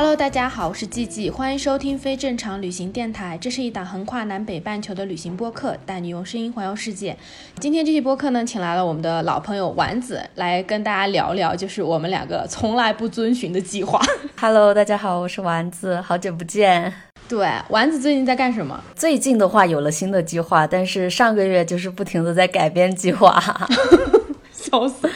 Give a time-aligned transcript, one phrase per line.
[0.00, 3.36] Hello，大家好，我是季季，欢迎收听非正常旅行电台。
[3.36, 7.16] 这是一档横跨南北半球的旅行播客，带你用声音环游世界。
[7.58, 14.00] 今天这期播客呢，请来了我们的老朋友丸子来跟大家聊聊，就是我们两个从来不遵循的计划。
[14.40, 16.94] Hello，大家好，我是丸子，好久不见。
[17.28, 18.80] 对，丸子最近在干什么？
[18.94, 23.42] 最近的话有了新的计划，但是上个月就是不停的在改变计划。
[24.54, 25.10] 笑死！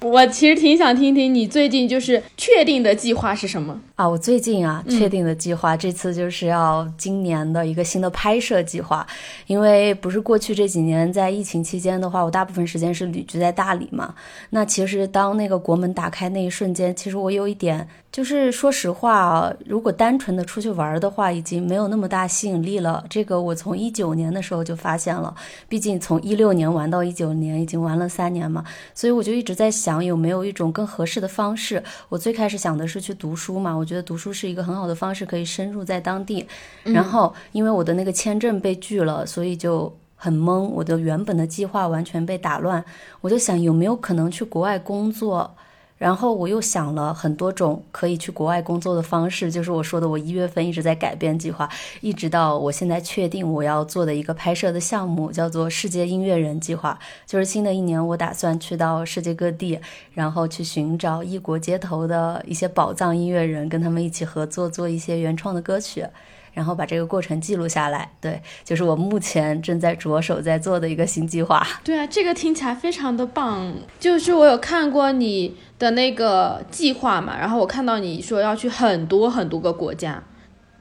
[0.00, 4.08] 我其实挺想听听你最近就是确定的计划是什么啊？
[4.08, 9.06] 我最近啊确定的计划，这次就是要今年的一个新的拍摄计划，
[9.46, 14.12] 因为不是过去这几年在疫情期间的话，我大部分时间是旅居在大理嘛。
[14.50, 17.88] 那其实当那个国门打开那一瞬间，其实我有一点。
[18.12, 23.02] 就是说实话啊，如果单纯的出去玩的话，已经没有那么大吸引力了。
[23.08, 25.34] 这个我从一九年的时候就发现了，
[25.66, 28.62] 毕竟从一六年玩到一九年，已经玩了三年嘛，
[28.94, 31.82] 所以我就一直在想有没有一种更合适的方式。
[32.10, 36.46] 我最开始想的是去读书嘛，我觉得读书是一个很好的方式，可以深入在当地。
[36.82, 42.82] 然后因为我的那个签证被拒了，所以就很懵，我的原本的计划完全被打乱。
[43.20, 45.54] 我就想有没有可能去国外工作。
[46.02, 51.68] 然后我又想了很多种可以去国外工作的方式，就是我说的，我一月份一直在改变计划，
[52.00, 56.98] 一直到我现在确定我要做的一个拍摄的项目，叫做世界音乐人计划。
[57.24, 59.78] 就是新的一年，我打算去到世界各地，
[60.12, 66.04] 然后去寻找异国街头的一些宝藏音乐人，跟他们一起合作做一些原创的歌曲。
[66.52, 71.66] 然后把这个过程记录下来，对，就是我目前正在着手在做的一个新计划。
[71.82, 73.72] 对啊，这个听起来非常的棒。
[73.98, 80.22] 就是我有看过你的那个计划嘛，然后我看到你说要去很多很多个国家，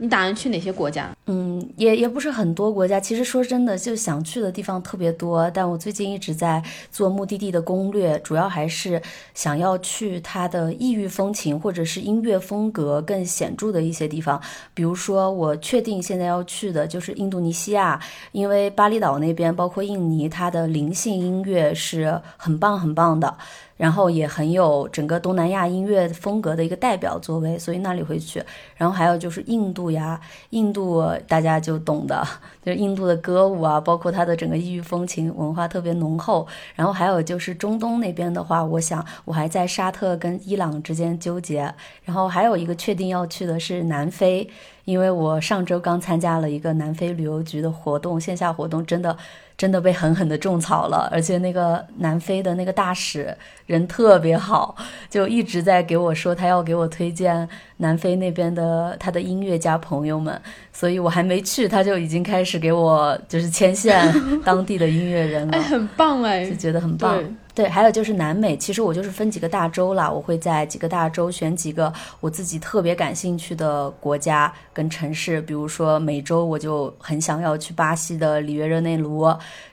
[0.02, 1.16] 你打算去哪些国家？
[1.28, 3.00] 嗯，也也不是很多国家。
[3.00, 5.48] 其实说真的，就想去的地方特别多。
[5.52, 6.60] 但我最近一直在
[6.92, 9.00] 做目的地的攻略，主要还是
[9.36, 14.42] 想要去它的异域风情或者是音乐风格更显著的一些地方。
[14.74, 18.02] 比如说，我确定现在要去的就是印度尼西亚，
[18.32, 23.38] 因为巴厘岛那边包括印尼，它的灵性音乐是很棒很棒的。
[23.82, 28.40] 然后也很有整个东南亚音乐风格的一个代表作为，所以那里会去。
[28.76, 30.22] 然后还有就是印度呀，
[30.52, 32.24] 印度大家就懂的，
[32.64, 36.48] 就是印度的歌舞啊，包括它的整个异域风情文化特别浓厚。
[36.76, 41.74] 然后还有就是中东那边的话，我想我还在沙特跟伊朗之间纠结。
[42.04, 44.48] 然后还有一个确定要去的是南非，
[44.86, 49.18] 因为我上周刚参加了一个南非旅游局的活动，线下活动真的。
[49.62, 54.76] 真的被狠狠的种草了，而且那个南非的那个大使人特别好，
[55.08, 60.36] 就一直在给我说他要给我推荐南非那边的他的音乐家朋友们，
[60.74, 64.12] 所以我还没去，他就已经开始给我就是牵线
[64.44, 67.24] 当地的音乐人了， 哎，很棒哎，就觉得很棒。
[67.54, 71.92] 对，还有就是南美，其实我就是分几个大洲啦，我会在几个大洲选几个
[72.22, 79.28] 我自己特别感兴趣的国家跟城市，比如说美洲，我就很想要去巴西的里约热内卢，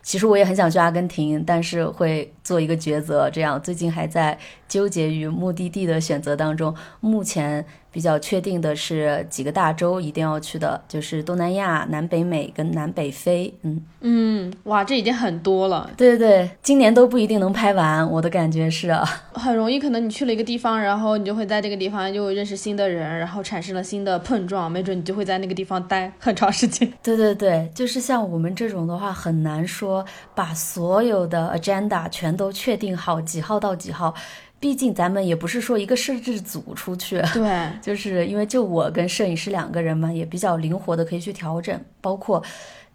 [0.08, 7.62] 其实我也很想去阿根廷，但是会做一个抉择，这样最近还在纠结于目的地的选择当中，目前。
[7.90, 13.52] 比较确定的是几个大洲一定要去的，就是东南亚、南北美跟南北非。
[13.62, 15.90] 嗯嗯，哇，这已经很多了。
[15.96, 18.94] 对对对，今年都不一定能拍完，我的感觉是。
[19.32, 26.92] 很容易，可能你去了一个地方，然后你就会在这个地方又认识新的人，然后产生了新的碰撞，没准你就会在那个地方待很长时间。
[27.02, 29.97] 对对对，就是像我们这种的话，很难说
[30.34, 34.14] 把所有的 agenda 全都确定好几号到几号。
[34.60, 41.80] 毕竟咱们也不是说一个摄制组出去，对， 就是因为就我跟摄影师两个人嘛，也比较灵活的可以去调整。
[42.00, 42.42] 包括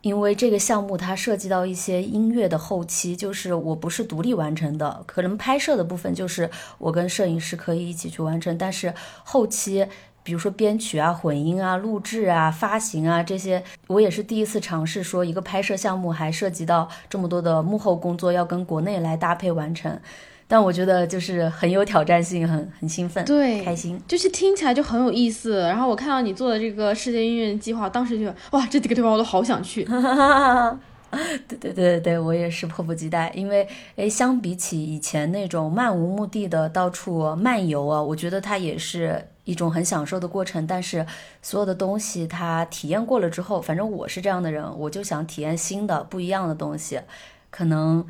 [0.01, 9.87] 因为这个项目它涉及到一些音乐的后期，就是我不是独立完成的，可能拍摄的部分就是我跟摄影师可以一起去完成，但是后期。
[10.23, 19.99] 比如说编曲啊、混音啊、录制啊、发行啊这些，我也是第一次尝试说一个拍摄项目还涉及到这么多的幕后工作，要跟国内来搭配完成。
[20.45, 25.61] 但我觉得就是很有挑战性，很很兴奋，对，开心，就是听起来就很有意思。
[25.61, 29.83] 然后我看到你做的这个世界音乐计划，当时就哇，这几个地方我都好想去。
[31.47, 41.05] 对对对对对，我也是迫不及待，因为诶，相比起以前那种漫无目的的到处漫游啊，我觉得它也是一种很享受的过程，但是
[41.41, 47.01] 所有的东西它体验过了之后，反正我是这样的人，我就想体验新的不一样的东西。
[47.49, 48.05] 可能，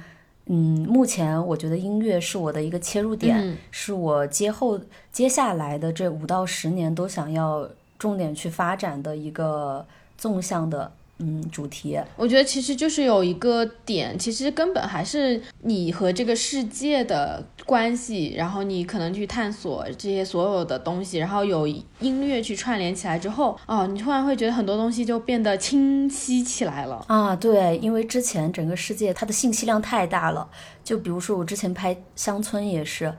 [0.46, 4.80] 嗯，目前我觉得音乐是我的一个切入点，是我接后
[5.12, 9.86] 接下来的这五到十年都想要重点去发展的一个
[10.18, 10.92] 纵向的。
[11.20, 27.36] 嗯，主题我觉得其实就是有一个点，其实根本还是你和这个世界的关系，然后你可能去探索这些所有的东西，然后有音乐去串联起来之后，哦，你突然会觉得很多东西就变得清晰起来了啊！
[27.36, 30.50] 对，因为之前整个世界它的信息量太大了，
[30.84, 33.14] 就比如说我之前拍乡村也是。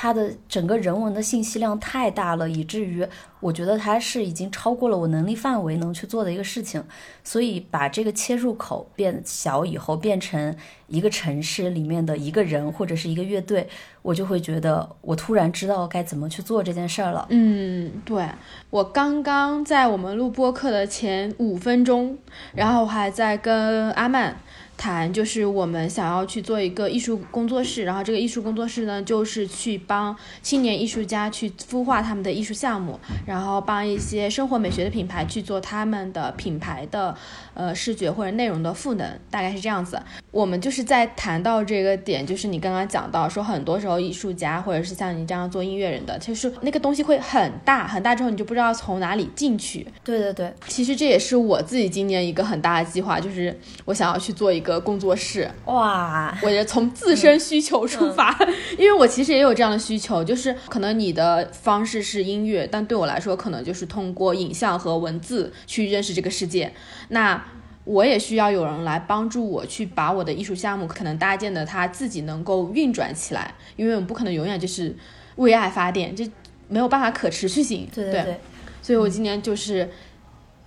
[0.00, 3.04] 它的整个人文的信息量太大了，以至于
[3.40, 6.80] 我觉得它是已经超过了我能力范围能去做的一个事情。
[7.24, 10.54] 所以把这个切入口变小以后，变成
[10.86, 13.68] 一个城市里面的一个人或者是一个乐队，
[14.02, 17.26] 我就会觉得我突然知道该怎么去做这件事儿了。
[17.30, 18.24] 嗯，对
[18.70, 22.16] 我刚刚在我们录播课的前五分钟，
[22.54, 24.36] 然后还在跟阿曼。
[24.78, 37.14] 谈就是我们想要去做一个艺术工作室，然后这个艺术工作室呢，就是去帮青年艺术家去孵化他们的艺术项目，然后帮一些生活美学的品牌去做他们的品牌的
[37.54, 40.00] 呃视觉或者内容的赋能，大概是这样子。
[40.30, 49.86] 我们就是在谈到这个点，就是你刚刚讲到说，很多时候艺术家或者是像你这样做音乐人的，其实那个东西会很大很大，之后你就不知道从哪里进去。
[50.02, 53.54] 对对对，其实这也是我自己今年一个很大的计划，就是
[53.84, 54.78] 我想要去做一个。
[54.88, 58.34] 工作室哇，我也从自身需求出发，
[58.78, 66.72] 因为我其实也有这样的需求，就是可能你的方式是音乐，但对我来说，可能就是通过影像和文字去认识这个世界。
[67.08, 67.44] 那
[67.88, 74.94] 我也需要有人来帮助我去把我的艺术项目可能搭建的它自己能够运转起来，因为我们不可能永远就是
[75.36, 76.30] 为爱发电，这
[76.68, 77.88] 没有办法可持续性。
[77.94, 78.40] 对对对，
[78.82, 79.88] 所以我今年就是。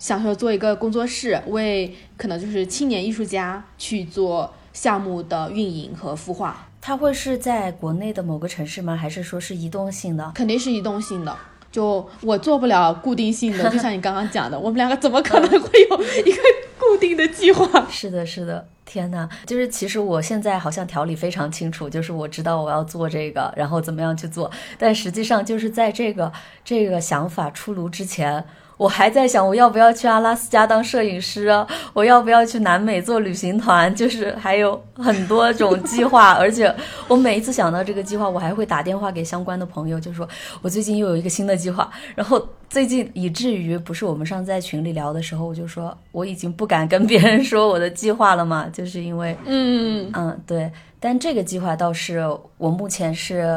[0.02, 6.68] 想说做一个工作室，为可能就是青年艺术家去做项目的运营和孵化。
[6.82, 8.96] 它会是在国内的某个城市吗？
[8.96, 10.32] 还是说是移动性的？
[10.34, 11.38] 肯定是移动性的。
[11.72, 16.42] 就我做不了固定性的， 就像你刚刚讲的，我们两个怎么可能会有一个
[16.78, 17.88] 固定的计划？
[17.90, 18.68] 是的，是的。
[18.84, 24.52] 天哪，就是其实我现在好像条理非常清楚，就是我知道我要做这个，然后怎么样去做。
[24.78, 26.30] 但实际上就是在这个
[26.66, 28.44] 这个想法出炉之前。
[28.82, 31.68] 我还在想，我要不要去阿拉斯加当摄影师啊？
[31.94, 33.94] 我要不要去南美做旅行团？
[33.94, 36.76] 就是还有很多种计划， 而且
[37.08, 40.28] 我每一次想到这个计划，我还会打电话给相关的朋友，就说
[40.64, 41.92] 我最近又有一个新的计划。
[42.16, 52.26] 然后最近以至于不是我们上次在群里聊的时候，我就说我已经不敢跟别人说我的计划了嘛， 就是因为嗯嗯对，但这个计划倒是
[52.58, 53.56] 我目前是。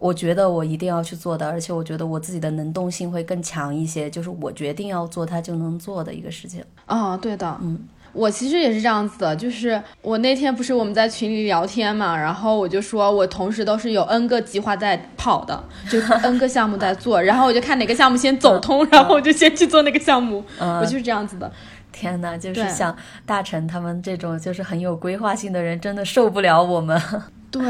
[0.00, 6.64] 我觉得我一定要去做的，而且我觉得我自己的能动性会更强一些，就是我决定要做，它就能做的一个事情。
[6.86, 7.78] 啊，对的，嗯，
[8.14, 21.52] 我其实也是这样子的，就是我那天不是我们在群里聊天嘛，然后我就说我同时都是有 N 个计划在跑的，就 N 个项目在做，然后我就看哪个项目先走通，然后我就先去做那个项目，我就是这样子的。
[21.92, 26.98] 天哪，就是像大成他们这种就是很有规划性的人，真的受不了我们。
[27.52, 27.62] 对，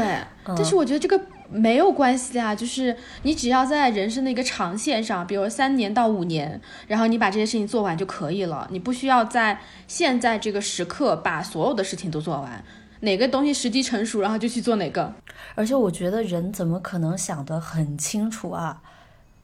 [0.45, 1.19] 但是我觉得这个。
[1.51, 8.67] 没有关系啊，就是你只要在人生的一个长线上，比如三年到五年，然后你把这些事情做完就可以了。
[8.71, 12.63] 你不需要在现在这个时刻把所有的事情都做完，
[13.01, 15.13] 哪个东西时机成熟，然后就去做哪个。
[15.55, 18.81] 而且我觉得人怎么可能想得很清楚啊？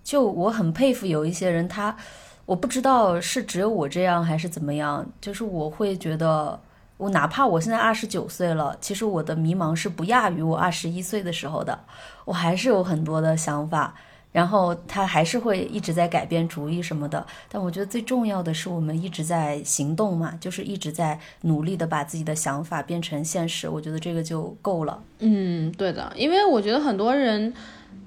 [0.04, 1.96] 就我很佩服有一些人，他
[2.46, 6.60] 我不知道是只有我这样还是怎么样，就是我会觉得。
[6.98, 11.80] 我哪怕我现在二十九岁了，其实我的迷茫是不亚于我二十一岁的时候的。
[12.25, 13.94] 我还是有很多的想法，
[14.32, 17.25] 然后他还是会一直在改变主意什么的。
[17.50, 23.70] 但我觉得最重要的是，我们一直在行动嘛，就是一直在努力的把自己的想法变成现实。
[23.70, 25.01] 我觉得这个就够了。
[25.20, 27.54] 嗯，对的，因为我觉得很多人。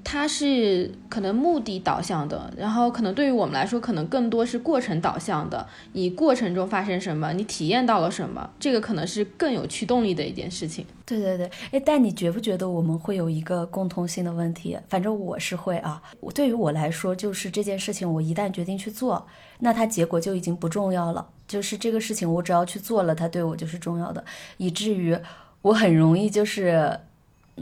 [0.02, 5.66] 它是可能目的导向的，然后可能对于我们来说，可能更多是过程导向的。
[5.92, 10.84] 你过程中发生什么，你体验到了什么，这个可能是更有驱动力的一件事情。
[11.04, 14.78] 对对对，哎，但你觉不觉得我们会有一个共通性的问题？
[14.88, 16.02] 反正我是会啊。
[16.34, 19.26] 对于我来说，就是这件事情，我一旦决定去做，
[19.58, 21.28] 那它结果就已经不重要了。
[21.46, 24.24] 就是这个事情，我只要去做了，它对我就是重要的，
[24.56, 25.16] 以至于
[25.62, 26.98] 我很容易就是。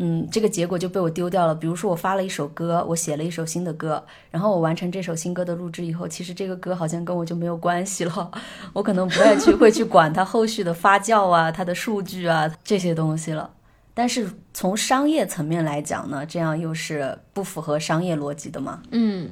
[0.00, 1.54] 嗯，这个结果就被我丢掉了。
[1.54, 8.30] 比如说，我发了一首歌，我写了一首新的歌，然后我完成这首新歌的录制以后，其实这个歌好像跟我就没有关系了。
[8.72, 13.50] 我可能不再去会去管它后续的发酵啊、它的数据啊这些东西了。
[13.92, 18.80] 但是从商业层面来讲呢，这样又是不符合商业逻辑的嘛？
[18.92, 19.28] 嗯。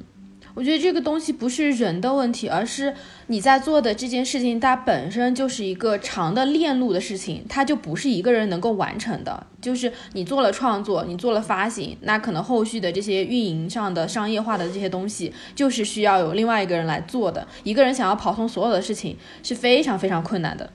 [0.57, 2.91] 我觉得这个东西不是人的问题，而是
[3.27, 9.45] 你在做的这件事情，它本身就是一个长的链路的事情，它就不是一个人能够完成的。
[9.61, 17.47] 就是你做了创作，你做了发行，那可能后续的这些运营上的商业化的这些东西，就是需要有另外一个人来做的。
[17.61, 20.67] 一个人想要跑通所有的事情是非常非常困难的，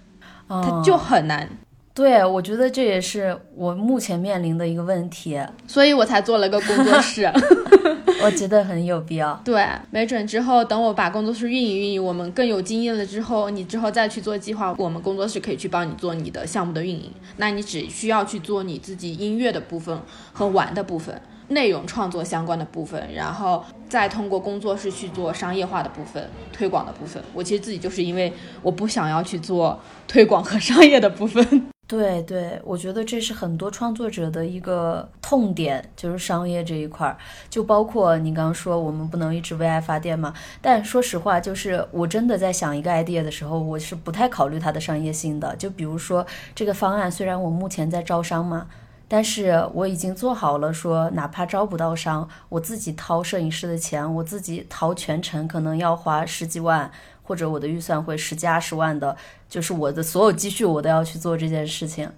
[0.46, 1.48] 他就很难。
[1.92, 7.28] 对，我觉得这也是我目前面临的一个问题，所以我才做了个工作室。
[8.22, 9.34] 我觉得很有必要。
[9.44, 17.10] 对，没准之后等我把工作室运营运营，我们更有经验了之后，你之后再去做计划，我们工作室可以去帮你做你的项目的运营。
[17.36, 19.98] 那你只需要去做你自己音乐的部分
[20.32, 21.20] 和玩的部分。
[21.48, 27.22] 内容创作相关的部分，然后再通过工作室去做商业化的部分、推广的部分。
[27.34, 31.71] 我其实自己就是因为我不想要去做推广和商业的部分。
[31.92, 37.18] 对对，我觉得这是很多创作者的一个痛点，就是商业这一块儿。
[37.50, 40.32] 就包括你刚刚说我们不能一直为爱发电嘛，
[40.62, 45.54] 但说实话，就是我真的在想一个 idea 的时候，我是不太考虑它的商业性的。
[45.56, 48.66] 就比如说这个方案，虽然我目前在招商嘛。
[49.08, 56.90] 但是我已经做好了，说哪怕招不到商，我自己掏摄影师的钱，我自己掏全程，可能要花十几万，
[57.22, 59.16] 或者我的预算会十几二十万的，
[59.48, 62.10] 就是我的所有积蓄，我都要去做这件事情。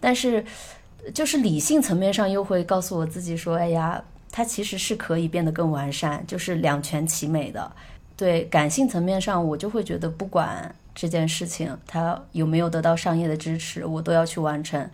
[0.00, 0.44] 但是，
[1.14, 7.70] 就是理性层面上又会告诉我自己说，哎呀，它其实是可以变得更完善，就是两全其美的。
[8.16, 14.88] 对感性层面上，我就会觉得，不管这件事情它有没有得到商业的支持，我都要去完成。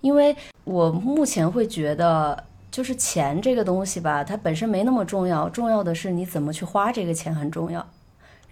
[0.00, 7.86] 因为我目前会觉得，就是钱这个东西吧，它本身没那么重要，重要的是你怎么去花这个钱很重要。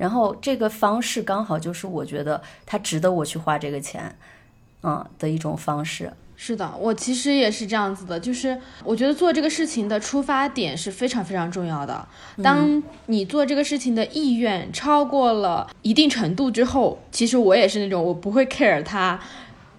[0.02, 4.12] 然后这个方式刚好就是我觉得它值得我去花这个钱，
[4.82, 6.12] 嗯的一种方式。
[6.35, 12.04] 是的，我其实也是这样子的，就是我觉得做这个事情的出发点是非常非常重要的。
[12.42, 19.21] 当你做这个事情的意愿超过了一定程度之后，其实我也是那种我不会 care 它。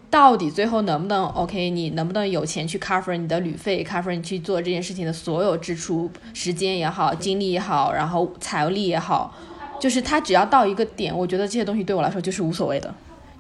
[0.10, 1.72] 到底最后能不能 OK？
[1.72, 9.36] 你能不能有钱去 cover 你的旅费，cover 你去做这件事情的所有支出，时间也好，精力也好，然后财力也好，
[9.84, 12.96] 就是他只要到一个点，我觉得这些东西对我来说就是无所谓的，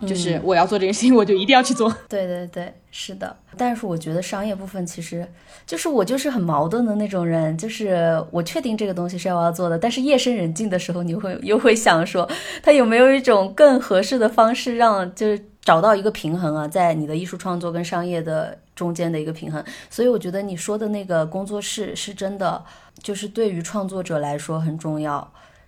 [0.05, 1.89] 就是我要做这件事情，我就一定要去做。
[2.09, 3.33] 对对对，是的。
[3.55, 5.25] 但是我觉得商业部分其实
[5.65, 12.29] 就是我就是很矛盾的那种人，就是我确定这个东西是我要做的，但是夜深人静的时候，你会又会想说，
[12.61, 15.41] 它有没有一种更合适的方式让就是。
[15.65, 22.61] 找到一个平衡啊，在你的艺术创作跟商业的中间的一个平衡，所以我觉得你说的那个工作室是真的，
[23.01, 25.25] 就是对于创作者来说很重要，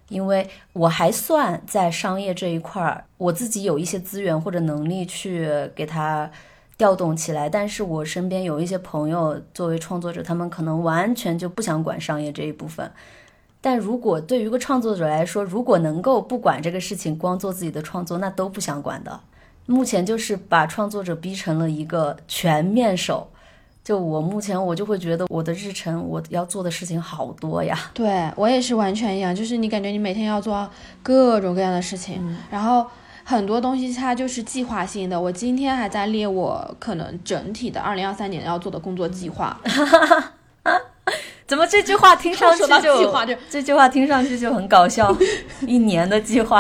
[0.09, 6.29] 因为我还算在商业这一块儿，我自己有一些资源或者能力去给他
[6.77, 12.91] 调动起来，但是我身边有一些朋友作为创作者，他们可能完全就不想管商业这一部分，
[13.61, 19.19] 但如果对于一个创作者来说，如果能够不管这个事情，光做自己的创作，那都不想管的。
[19.65, 23.31] 目前就是把创作者逼成了一个全面手，
[23.85, 27.77] 就我目前我就会觉得我的日程我要做的事情好多呀。
[27.93, 30.67] 对我也是完全一样，就是你感觉你每天要做
[31.03, 32.87] 各种各样的事情，然后
[33.23, 35.21] 很多东西它就是计划性的。
[35.21, 39.55] 我今天还在列我可能整体的二零二三年要做的工作计划。
[41.45, 42.67] 怎么这句话听上 去就
[43.47, 45.15] 这句话听上去就很搞笑？
[45.67, 46.59] 一年的计划。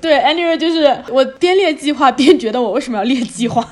[0.00, 3.62] 对，anyway，就是我边列计划边觉得我为什么要列计划，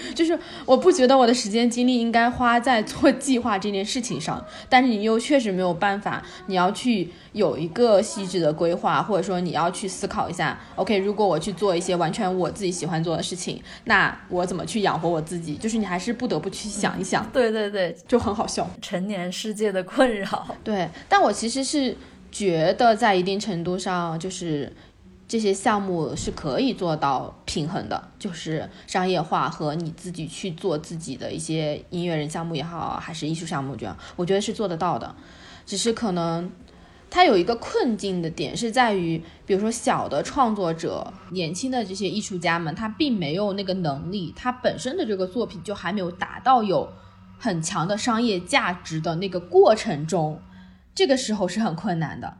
[0.14, 15.54] 就是我不觉得我的时间精力应该花在做计划这件事情上，但是你又确实没有办法，你要去有一个细致的规划，或者说你要去思考一下，OK，如果我去做一些完全我自己喜欢做的事情，那我怎么去养活我自己？
[15.56, 17.24] 就是你还是不得不去想一想。
[17.32, 20.56] 对对对，就很好笑，成年世界的困扰。
[20.64, 21.96] 对，但我其实是
[22.30, 24.72] 觉得在一定程度上就是。
[25.28, 35.14] 这些项目是可以做到平衡的，就是商业化和你自己去做自己的一些音乐人项目也好，还是艺术项目这样，我觉得是做得到的。
[35.66, 36.50] 只是可能
[37.10, 46.90] 它有一个困境的点是在于，比如说小的创作者、年轻的这些艺术家们，他并没有那个能力，他本身的这个作品就还没有达到有
[47.38, 50.40] 很强的商业价值的那个过程中，
[50.94, 52.38] 这个时候是很困难的。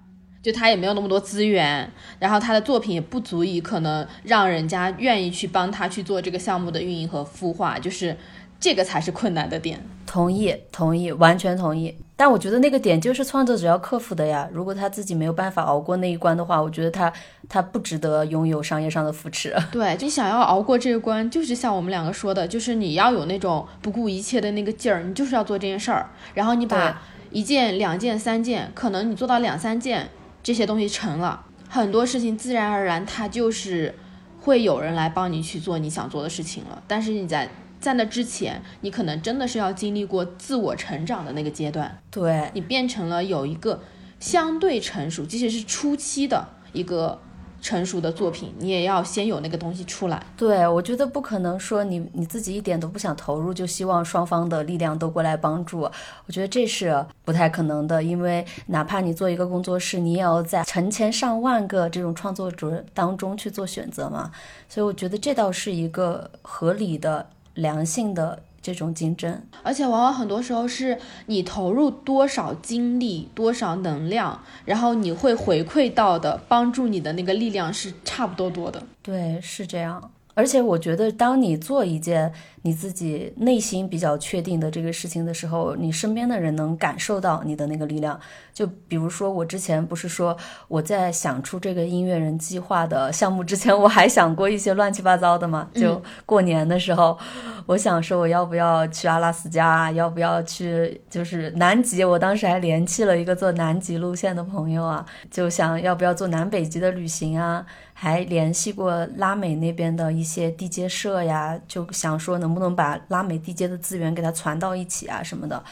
[0.48, 8.16] 就他也没有那么多资源，然后他的作品也不足以可能让人家愿意去帮他去做这个项目的运营和孵化，就是
[8.58, 9.78] 这个才是困难的点。
[10.06, 11.94] 同意，同意，完全同意。
[12.16, 14.48] 但我觉得那个点就是创作者要克服的呀。
[14.50, 17.12] 如果他自己没有办法熬过那一关的话，我觉得他
[17.46, 19.54] 他不值得拥有商业上的扶持。
[19.70, 26.98] 对，就想要熬过这一关，就是像我们两个说的，就是你要有那种不顾一切的那个劲儿，你就是要做这件事儿，然后你把。
[27.30, 30.08] 一件、两件、三件，可能你做到两三件，
[30.42, 33.94] 这些东西成了，很多事情自然而然它就是
[34.40, 36.82] 会有人来帮你去做你想做的事情了。
[36.86, 37.48] 但是你在
[37.80, 43.82] 在那之前，你可能真的是要经历过自我成长的那个阶段，对你变成了有一个
[44.18, 47.20] 相对成熟，即使是初期的一个。
[47.60, 50.22] 成熟的作品，你也要先有那个东西出来。
[50.36, 55.80] 对，我觉得不可能说你你自己一点都不想投入，就希望双方的力量都过来帮助。
[55.80, 64.30] 我觉得这是不太可能的，因为哪怕你做一个工作室，你也要在成千上万个这种创作者当中去做选择嘛。
[64.68, 68.38] 所以我觉得这倒是一个合理的、良性的。
[68.60, 78.82] 这种竞争，而且往往很多时候是你投入多少精力、多少能量，然后你会回馈到的帮助你的那个力量是差不多多的。
[79.02, 80.10] 对，是这样。
[80.38, 88.20] 而且我觉得，当你做一件你自己内心比较确定的这个事情的时候，你身边的人能感受到你的那个力量。
[88.54, 90.36] 就比如说，我之前不是说
[90.68, 95.68] 我在想出这个音乐人计划的项目之前，我还想过一些乱七八糟的嘛。
[95.74, 97.18] 就过年的时候，
[97.66, 102.04] 我想说我要不要去阿拉斯加，要不要去就是南极。
[102.04, 107.66] 我当时还联系了一个做南极路线的朋友啊，就想要不要做南北极的旅行啊。
[108.00, 115.64] 还联系过拉美那边的一些地接社呀，就想说能不能把拉美地接的资源给它传到一起啊什么的。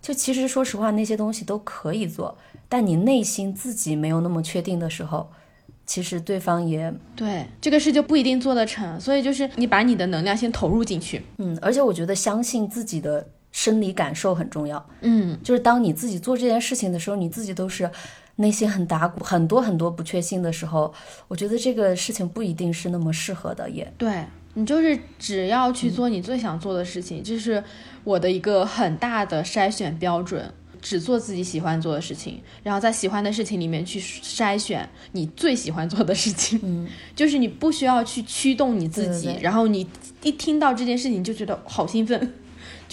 [0.00, 2.38] 就其实说实话，那些东西都可以做，
[2.70, 5.30] 但你内心自己没有那么确定的时候，
[5.84, 8.98] 其实对方也对这个事就不一定做得成。
[8.98, 17.90] 所以就是你把你的能量先投入进去，嗯，而且我觉得相信自己的生理感受很重要，嗯，就是当你自己做这件事情的时候，你自己都是。
[18.36, 20.92] 内心很打鼓，很多很多不确信的时候，
[21.28, 23.68] 我觉得这个事情不一定是那么适合的。
[23.70, 24.24] 也对
[24.54, 27.62] 你就是只要去做你最想做的事情，这是
[28.02, 36.60] 我的一个很大的筛选标准，只做自己喜欢做的事情，然后在喜欢的事情里面去筛选你最喜欢做的事情。
[36.62, 39.86] 嗯， 就是你不需要去驱动你自己，然后你
[40.22, 42.34] 一听到这件事情就觉得好兴奋。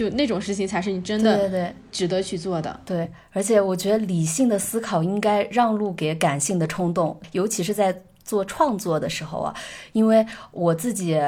[0.02, 2.80] 就那种事情才是你真的对对值得去做的。
[2.84, 9.56] 对，而且我觉得理性的思考应该让路给感性的冲动，尤其是在做创作的时候啊。
[9.92, 11.22] 因为我自己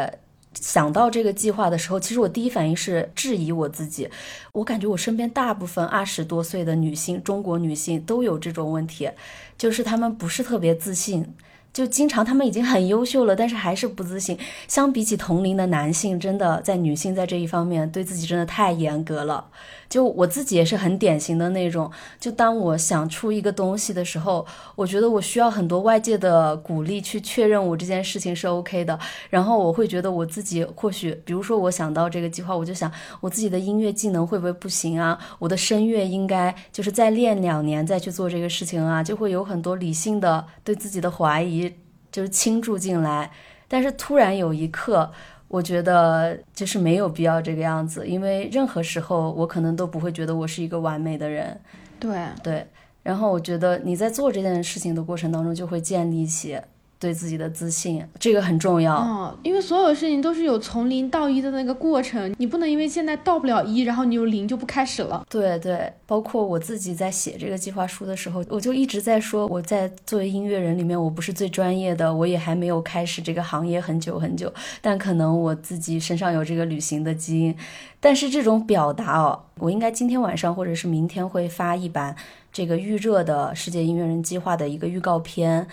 [0.56, 4.10] 想到这个计划的时候，其实我第一反应是质疑我自己。
[4.54, 9.08] 我感觉我身边大部分二十多岁的女性，中国女性都有这种问题，
[9.56, 11.32] 就是她们不是特别自信。
[11.74, 14.38] 就经常他们已经很优秀了，但是还是不自信。
[14.68, 19.46] 相比起同龄的男性，真的在女性在这一方面对自己真的太严格了。
[19.90, 21.92] 就我自己也是很典型的那种。
[22.20, 28.98] 就当我想出一个东西的时候，我觉得我需要很多外界的鼓励去确认我这件事情是 OK 的。
[29.30, 32.92] 然后我会觉得我自己或许，比如说我想到这个计划，我就想
[33.22, 35.18] 我自己的音乐技能会不会不行啊？
[35.40, 39.04] 我的声乐应该就是再练两年再去做这个事情啊？
[39.04, 41.74] 就会有很多理性的对自己的怀疑。
[42.12, 43.32] 就是倾注进来，
[43.68, 45.12] 但是突然有一刻，
[45.54, 51.56] 我觉得就是没有必要这个样子，因为任何时候我可能都不会觉得我是一个完美的人。
[52.00, 52.66] 对对，
[53.04, 56.60] 然后我觉得你在做这件事情的过程当中，就会建立起。
[57.04, 58.96] 对自己的自信，这个很重要。
[58.96, 65.26] 哦，因为所有事情都是有从零到一的那个过程，你不能因为现在到不了一，然后你有零就不开始了。
[65.30, 77.54] 对对，包括我自己在写这个计划书的时候，我就一直在说，我在作为音乐人里面，我不是最专业的，我也还没有开始这个行业很久很久，但可能我自己身上有这个旅行的基因。
[78.00, 82.16] 但是这种表达哦，我应该今天晚上或者是明天会发一版
[82.52, 85.68] 这个预热的世界音乐人计划的一个预告片。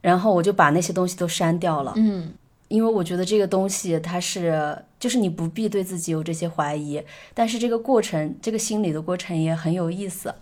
[0.00, 2.32] 然后我就把那些东西都删掉了，嗯，
[2.68, 7.02] 因为我觉得这个东西它是，就是你不必对自己有这些怀疑，
[7.34, 10.34] 但是这个过程，这个心理的过程也很有意思，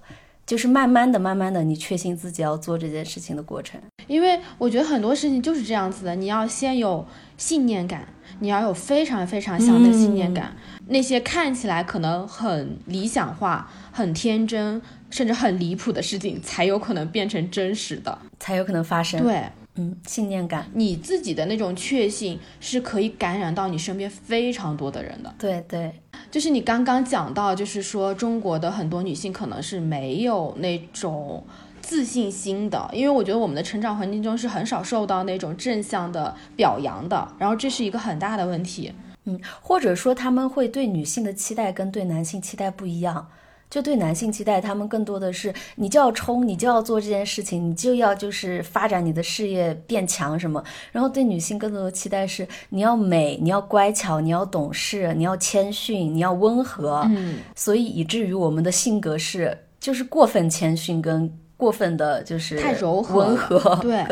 [0.46, 3.80] 就是慢慢的、慢慢的，你确信自己要做这件事情的过程。
[4.06, 8.06] 因为我觉得很多事情就是这样子的，你要先有信念感，
[8.38, 14.80] 你要有非常非常强的信念感，那些看起来可能很理想化、很天真。
[15.10, 19.22] 甚至很离谱的事情才有可能变成真实的，才有可能发生。
[19.22, 19.42] 对，
[19.76, 25.34] 嗯，信念感，你自己的那种确信是可以感染到你身边非常多的人的。
[25.38, 25.92] 对对，
[26.30, 31.44] 就是你刚刚讲到，就是说中国的很多女性可能是没有那种
[31.80, 38.92] 自信心的，因为我觉得我们的成长环境中是很少受到那种正向的表扬的，然后这是一个很大的问题。
[39.24, 43.28] 嗯，或者说他们会对女性的期待跟对男性期待不一样。
[43.70, 50.62] 就对男性期待，他们更多的是你就要冲，你就要做这件事情，你就要就是发展你的事业变强什么。
[50.92, 57.06] 然后对女性更多的期待是你要美，你要乖巧，你要懂事，你要谦逊，你要温和。
[57.10, 59.56] 嗯，所以以至于我们的性格是。
[59.80, 63.76] 就是过分谦逊跟过分的，就是太柔和、温和。
[63.82, 64.06] 对，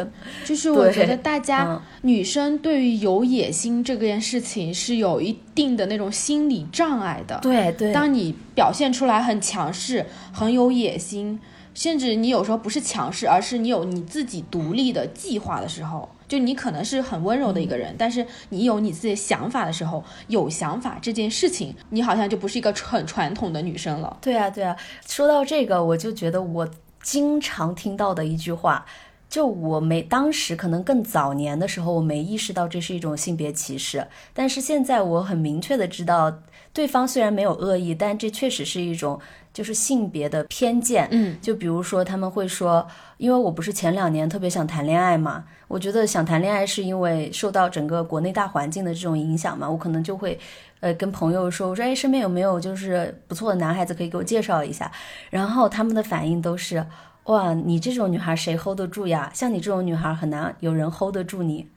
[0.44, 7.38] 就是我觉得大家女生对于有野心这件事情是有一定的那种心理障碍的。
[7.40, 11.40] 对对，当你表现出来很强势、很有野心，
[11.72, 16.08] 甚至你有时候不是强势，而是你有你自己独立的计划的时候。
[16.26, 24.16] 就你可能是很温柔的一个人，但是你有你自己的想法的时候，有想法这件事情，你好像就不是一个很传统的女生了。
[24.20, 24.76] 对啊，对啊。
[25.06, 26.68] 说到这个，我就觉得我
[27.06, 28.84] 经常听到的一句话，
[29.28, 36.42] 就我没当时可能更早年的时候，我没意识到这是一种性别歧视，但是现在我很明确的知道，
[36.72, 39.20] 对方虽然没有恶意，但这确实是一种。
[39.56, 50.38] 就是性别的偏见，嗯，就比如说他们会说，因为我不是前两年特别想谈恋爱嘛，我觉得想谈恋爱是因为受到整个国内大环境的这种影响嘛，我可能就会，
[50.80, 54.90] 呃，跟朋友说，我说，哎，身边有没有就是不错的男孩子可以给我介绍一下，
[55.30, 56.86] 然后他们的反应都是，
[57.24, 59.30] 哇，你这种女孩谁 hold 得住呀？
[59.34, 61.68] 像你这种女孩很难有人 hold 得住你。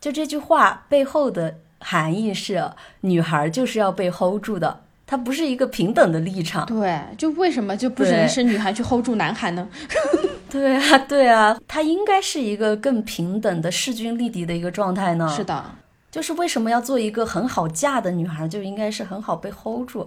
[0.00, 2.70] 就这句话背后的含义是，
[3.02, 4.80] 女孩就是要被 hold 住的。
[5.04, 9.68] 它不是一个平等的立场，对，就为什么就不能是女孩去 hold 住男孩呢？
[10.52, 15.26] 对啊， 对啊，它应该是一个更平等的势均力敌的一个状态呢。
[15.34, 15.64] 是的，
[16.10, 20.06] 就是为什么要做一个很好嫁的女孩，就应该是很好被 hold 住。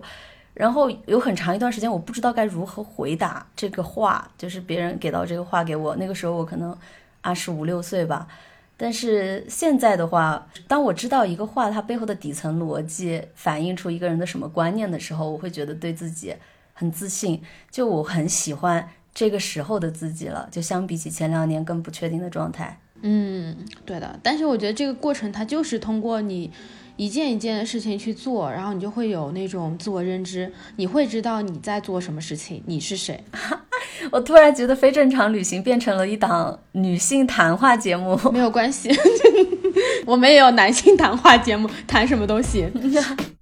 [0.53, 6.77] 然后有很长一段时间，我不知道该如何回答这个话，就是别人给到这个话给我，那个时候我可能
[7.21, 8.27] 二十五六岁吧。
[8.77, 16.35] 但是现在的话，当我知道一个话它背后的底层逻辑反映出一个人的什么观念的时候，我会觉得对自己
[16.73, 22.79] 很自信，就我很喜欢这个时候的自己了，就相比起前两年更不确定的状态。
[23.01, 24.19] 嗯，对的。
[24.21, 26.51] 但是我觉得这个过程它就是通过你。
[26.97, 33.21] 一件一件的事情去做，然后你就会有那种自我认知，你会知道你在做什么事情，你是谁。
[34.13, 38.89] 我突然觉得非正常旅行变成了一档女性谈话节目，没有关系，
[40.07, 42.71] 我们也有男性谈话节目，谈什么都行。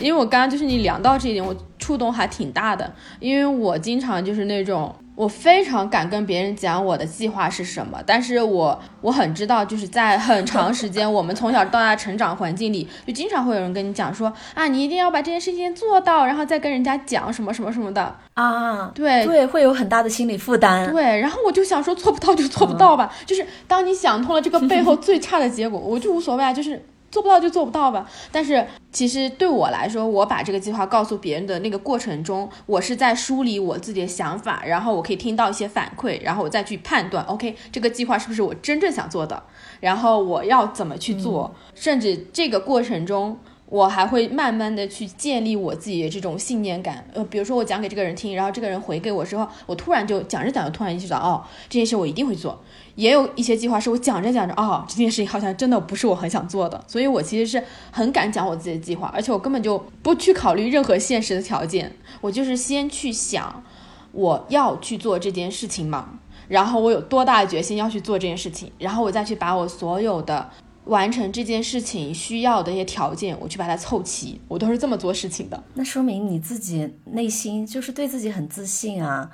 [0.00, 4.94] 因为我刚刚就是你聊到这一点，我触动还挺大的，因为我经常就是那种。
[5.16, 20.90] 我非常敢跟别人讲我的计划是什么，但是我我很知道，就是在很长时间，我们从小到大成长环境里，就经常会有人跟你讲说啊，你一定要把这件事情做到，然后再跟人家讲什么什么什么的啊，对对，会有很大的心理负担。
[20.90, 26.82] 对，然后我就想说做不到就做不到吧，就是当你想通了这个背后最差的结果，我就无所谓啊，就是。
[27.10, 28.08] 做不到就做不到吧。
[28.30, 39.42] 但是其实对我来说，我把这个计划告诉别人的那个过程中，我是在梳理我自己的想法，然后我可以听到一些反馈，然后我再去判断，OK，这个计划是不是我真正想做的，
[39.80, 41.54] 然后我要怎么去做。
[41.74, 43.38] 甚至这个过程中，
[43.70, 47.06] 我还会慢慢的去建立我自己的这种信念感。
[47.14, 52.60] 呃，比如说我讲给这个人听，然后这个人回给我之后，我突然就讲着讲着，突然意识到，哦，这件事我一定会做。
[52.96, 63.62] 也有一些计划是我讲着讲着，哦，这件事情好像真的不是我很想做的，所以我其实是很敢讲我自己的计划，而且我根本就不去考虑任何现实的条件，我就是先去想
[64.10, 70.50] 我要去做这件事情嘛，然后我有多大的决心要去做这件事情，然后我再去把我所有的
[70.90, 75.62] 完成这件事情需要的一些条件，我去把它凑齐，我都是这么做事情的。
[75.74, 79.30] 那说明你自己内心就是对自己很自信啊。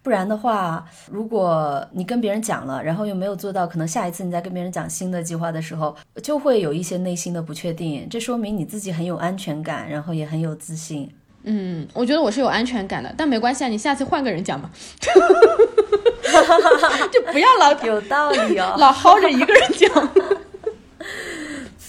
[0.00, 8.06] 不然的话，如果你跟别人讲了，然后又没有做到，可能下一次你再跟别人讲新的计划的时候，就会有一些内心的不确定。
[8.08, 11.10] 这说明你自己很有安全感，然后也很有自信。
[11.44, 14.70] 嗯，我觉得我是有安全感的，但没关系啊，你下次换个人讲嘛，
[17.12, 20.08] 就不要老有道理哦， 老薅着一个人讲。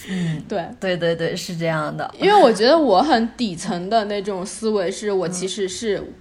[0.10, 2.10] 嗯，对对对对，是这样的。
[2.20, 6.14] 因为我觉得我很底层的那种思维，是我其实是。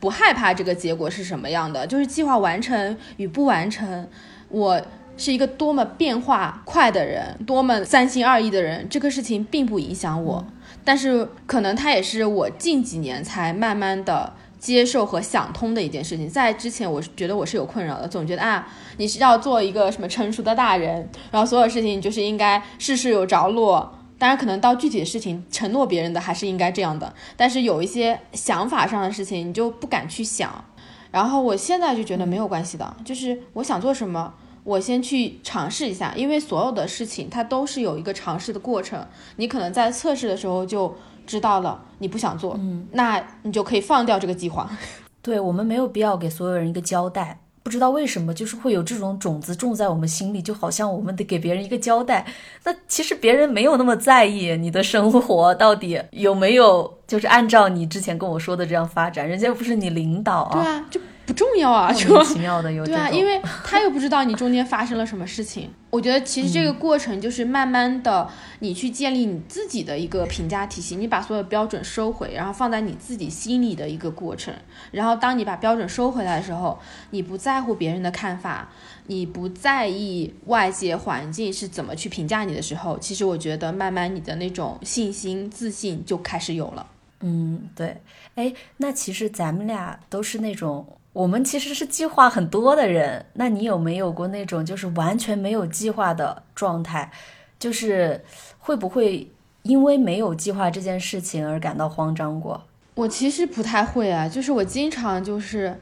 [0.00, 4.08] 不害怕这个结果是什么样的，就是计划完成与不完成，
[4.48, 4.80] 我
[5.16, 10.46] 是一个多么变化快的人，多么三心二意的人，这个事情并不影响我。
[10.84, 16.28] 但是可能它也是我近几年才慢慢的接受和想通的一件事情。
[16.28, 23.94] 在之前，我觉得我是有困扰的，总觉得啊，你是要做一个什么成熟的大人，然后所有事情就是应该事事有着落。
[24.18, 30.64] 当然，可能到具体的事情承诺别人的还是应该这样的，但是有一些想法上的事情你就不敢去想。
[31.12, 39.06] 然后我现在就觉得没有关系的，就是我想做什么，我先去尝试一下，因为所有的事情它都是有一个尝试的过程。
[39.36, 40.94] 你可能在测试的时候就
[41.28, 44.68] 知道了你不想做，嗯，那你就可以放掉这个计划。
[45.22, 47.38] 对我们没有必要给所有人一个交代。
[47.62, 52.24] 不知道为什么，就是会有这种种子种在我们心里，就好像我们得给别人一个交代。
[52.64, 60.52] 那其实别人没有那么在意你的生活到底有没有，就是按照你之前跟我说的这样发展，人家又不是你领导啊。
[60.52, 61.00] 对啊，就。
[61.28, 65.70] 不重要啊，莫名其妙的有对啊，因为他又不知道你中间发生了什么事情。
[65.90, 68.26] 我觉得其实这个过程就是慢慢的，
[68.60, 74.54] 你去建立你自己的一个评价体系，你把所有标准收回，然后放在你自己心里的一个过程。
[74.90, 76.78] 然后当你把标准收回来的时候，
[77.10, 78.70] 你不在乎别人的看法，
[79.08, 86.86] 你不在意外界环境是怎么去评价你的时候，其实我觉得慢慢你的那种信心、自信就开始有了。
[87.20, 88.00] 嗯，对。
[88.34, 90.86] 哎，那其实咱们俩都是那种。
[91.18, 97.10] 我们其实是计划很多的人，那你有没有过那种就是完全没有计划的状态？
[97.58, 98.24] 就是
[98.60, 99.28] 会不会
[99.64, 102.62] 因为没有计划这件事情而感到慌张过？
[102.94, 105.80] 我其实不太会啊，就是我经常就是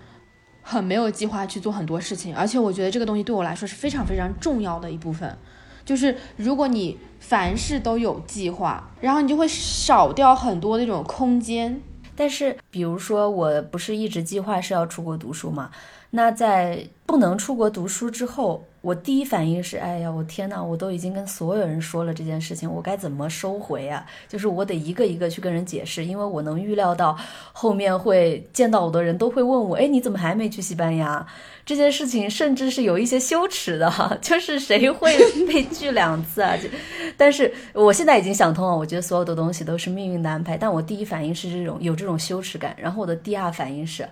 [0.62, 5.36] 很没有计划去做很多事情，而且我觉得这个东西对我来说是非常非常重要的一部分。
[5.84, 11.82] 就是如果你凡事都有计划，然后你就会少掉很多那种空间。
[12.16, 15.70] 但是，比如说，我不是一直计划是要出国读书嘛？
[16.10, 18.64] 那在不能出国读书之后。
[18.86, 24.06] 我第一反应是，哎呀，我天呐，我都已经跟所有人说了这件事情，我该怎么收回啊？
[24.28, 27.18] 就是我得一个一个去跟人解释，因为我能预料到
[27.52, 31.26] 后面会见到我的人都会问我，哎，你怎么还没去西班牙？
[31.64, 33.90] 这件事情甚至是有一些羞耻的，
[34.22, 35.18] 就是谁会
[35.48, 36.56] 被拒两次啊？
[36.56, 36.68] 就，
[37.16, 40.56] 但是我现在已经想通了，我觉得所有的东西都是命运的安排。
[40.56, 44.08] 但我第一反应是这种有这种羞耻感，然后我的第二反应是。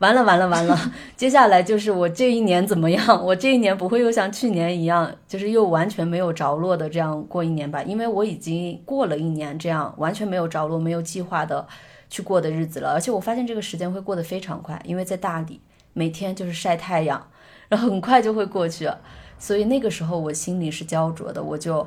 [0.00, 0.92] 完了完了完了！
[1.16, 3.06] 接下来就是我这一年怎么样？
[3.24, 7.82] 我这一年不会又像去年一样，就是又完全没有着落的这样过一年吧？
[7.82, 11.66] 因为我已经过了一年这样完全没有着落、没有计划的
[12.08, 12.92] 去过的日子了。
[12.92, 15.60] 而且我发现这个时间会过得非常快，因为在大理
[15.92, 17.28] 每天就是晒太阳，
[17.68, 18.90] 然后很快就会过去。
[19.38, 21.86] 所以那个时候我心里是焦灼的，我就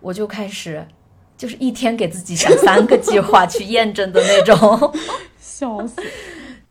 [0.00, 0.86] 我就开始
[1.38, 4.92] 就是一天给自己想三个计划去验证的那种，
[5.40, 6.02] 笑死。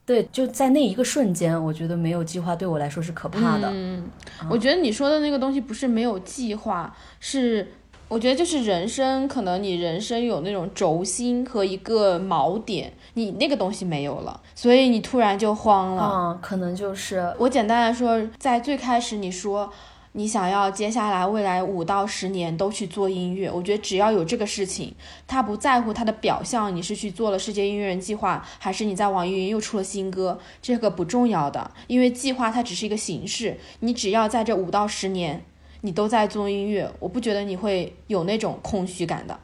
[0.06, 3.70] 对，就在那一个瞬间，我觉得没有计划对我来说是可怕的。
[3.74, 4.04] 嗯，
[4.50, 7.68] 我觉得你说的那个东西不是没有计划，是
[8.08, 16.12] 我觉得就是人生，可能你人生有那种轴心和一个锚点，你那个东西没有了，所以你突然就慌了。
[16.14, 19.72] 嗯，可能就是我简单来说，在最开始你说。
[20.18, 24.96] 你想要接下来未来五到十年都去做音乐，我觉得只要有这个事情，
[25.28, 33.58] 他不在乎他的表象，你是去做了世界音乐人计划，还是你在网易云又出了新歌，这个不重要的，因为计划它只是一个形式。
[33.82, 35.44] 你只要在这五到十年，
[35.82, 39.38] 你都在做音乐，我不觉得你会有那种空虚感的。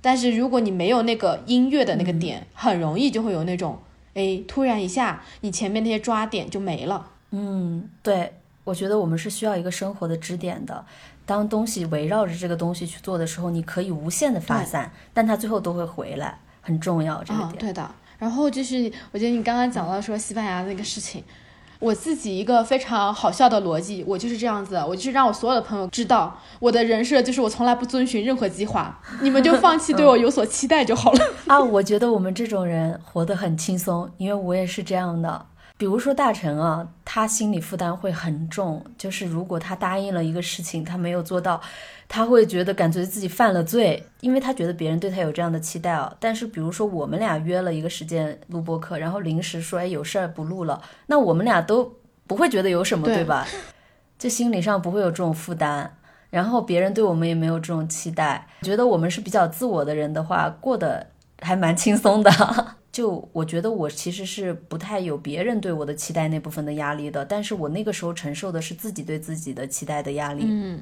[0.00, 3.78] 但是如果你没有那个音乐的那个点，很容易就会有那种，
[4.14, 7.12] 哎，突然一下，你前面那些抓点就没了。
[7.30, 8.32] 嗯，对。
[8.68, 10.84] 我觉得我们是需要一个生活的支点的，
[11.24, 17.56] 当东西围绕着这个东西去做的时候，你可以无限的发散，但它最后都会回来，很重要这个点。
[17.56, 17.90] 对的。
[18.18, 21.24] 然后就是，我觉得你刚刚讲到说西班牙那个事情，
[21.78, 31.20] 我自己一个非常好笑的逻辑，我就是这样子，我就是让我所有的朋友知道，我的人设就是我从来不遵循任何计划，你们就放弃对我有所期待就好了。
[31.48, 35.46] 啊，我觉得我们这种人活得很轻松，因为我也是这样的。
[35.78, 41.60] 比如说大成啊，他心理负担会很重，就是如果他答应了一个事情，他没有做到，
[42.08, 46.12] 他会觉得感觉自己犯了罪，因为他觉得别人对他有这样的期待啊。
[46.18, 53.46] 但是比如说我们俩约了一个时间录播课，然后临时说哎有事儿不录了，那我们俩都不会觉得有什么，对吧？
[54.18, 55.96] 就心理上不会有这种负担，
[56.30, 61.06] 然后别人对我们也没有这种期待，觉得我们是比较自我的人的话，过得
[61.40, 62.30] 还蛮轻松的。
[62.90, 70.42] 就我觉得我其实是不太有别人对我的期待那部分的压力的，但是我那个时候承受的是自己对自己的期待的压力。
[70.44, 70.80] 嗯，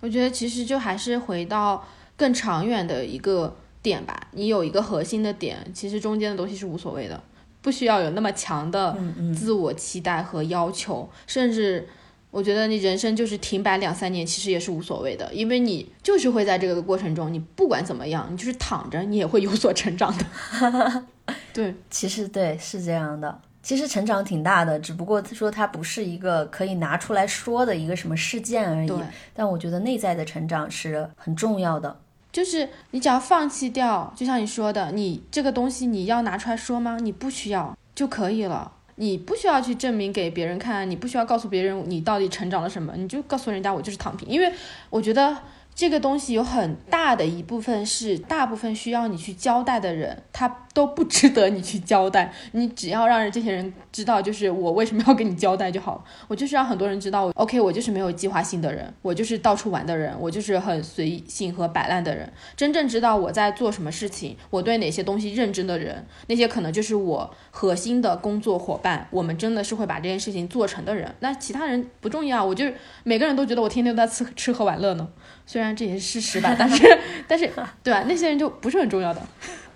[0.00, 1.84] 我觉得其实就还是回到
[2.16, 7.20] 更长远的一个点吧，你有一个核心的点，其实中间的东西是无所谓的，
[7.62, 8.96] 不需要有那么强的
[9.34, 11.88] 自我期待和要求，甚至。
[12.30, 21.04] 我觉得你人生就是停摆两三年，其实也是无所谓的，因为你就是会在这个过程中，你不管怎么样，你就是躺着，你也会有所成长的。
[21.52, 28.92] 对，其实对是这样的，其实成长挺大的，只不过他说它不是一个可以拿出来说的一个什么事件而已。
[29.34, 31.98] 但我觉得内在的成长是很重要的，
[32.30, 36.98] 就是你只要放弃掉，就像你说的，你这个东西你要拿出来说吗？
[37.00, 38.72] 你不需要就可以了。
[38.96, 44.28] 你不需要去证明给别人看，你不需要告诉别人你到底成长了什么，你就告诉人家我就是躺平。
[44.28, 44.52] 因为
[44.90, 45.36] 我觉得
[45.80, 52.30] 这个东西有很大的一部分是大部分需要你去交代的人，他都不值得你去交代。
[52.52, 56.04] 你只要让这些人知道，就是我为什么要跟你交代就好了。
[56.28, 62.30] 我就是让很多人知道，OK，我就是没有计划性的人，我就是到处玩的人，我就是很随性和摆烂的人。
[62.54, 69.08] 真正知道我在做什么事情，我对哪些东西认真的人，那些可能就是我核心的工作伙伴。
[69.10, 71.14] 我们真的是会把这件事情做成的人。
[71.20, 72.66] 那其他人不重要，我就
[73.02, 75.08] 每个人都觉得我天天都在吃吃喝玩乐呢。
[75.50, 77.44] 虽然这也是事实吧， 但是但是
[77.82, 78.04] 对吧？
[78.06, 79.20] 那些人就不是很重要的。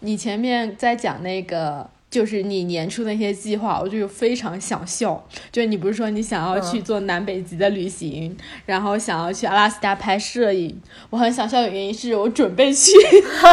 [0.00, 1.90] 你前面在讲那个。
[2.14, 5.20] 就是你年初那些计划，我就非常想笑。
[5.50, 12.92] 就是你不是说你想要去做南北极的旅行，然后想要去阿拉斯加拍摄影，我很想笑的原因是我准备去。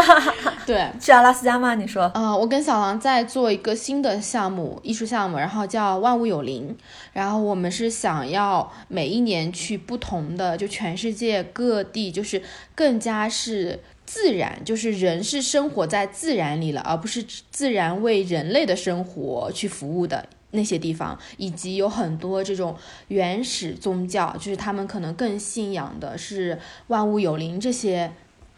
[0.67, 1.73] 对，去阿拉斯加吗？
[1.73, 2.11] 你说？
[2.13, 6.77] 嗯，我跟小狼在做一个新的项目，艺术项目，然后叫万物有灵。
[7.13, 12.43] 然后我们是想要每一年去不同的，就全世界各地，就是
[12.75, 13.79] 更加是。
[14.13, 22.75] 自然就是人是生活在自然里了，而不是自然为人类的生活去服务的那些地方，以及有很多这种
[23.07, 28.11] 原始宗教，就是他们可能更信仰的是万物有灵这些。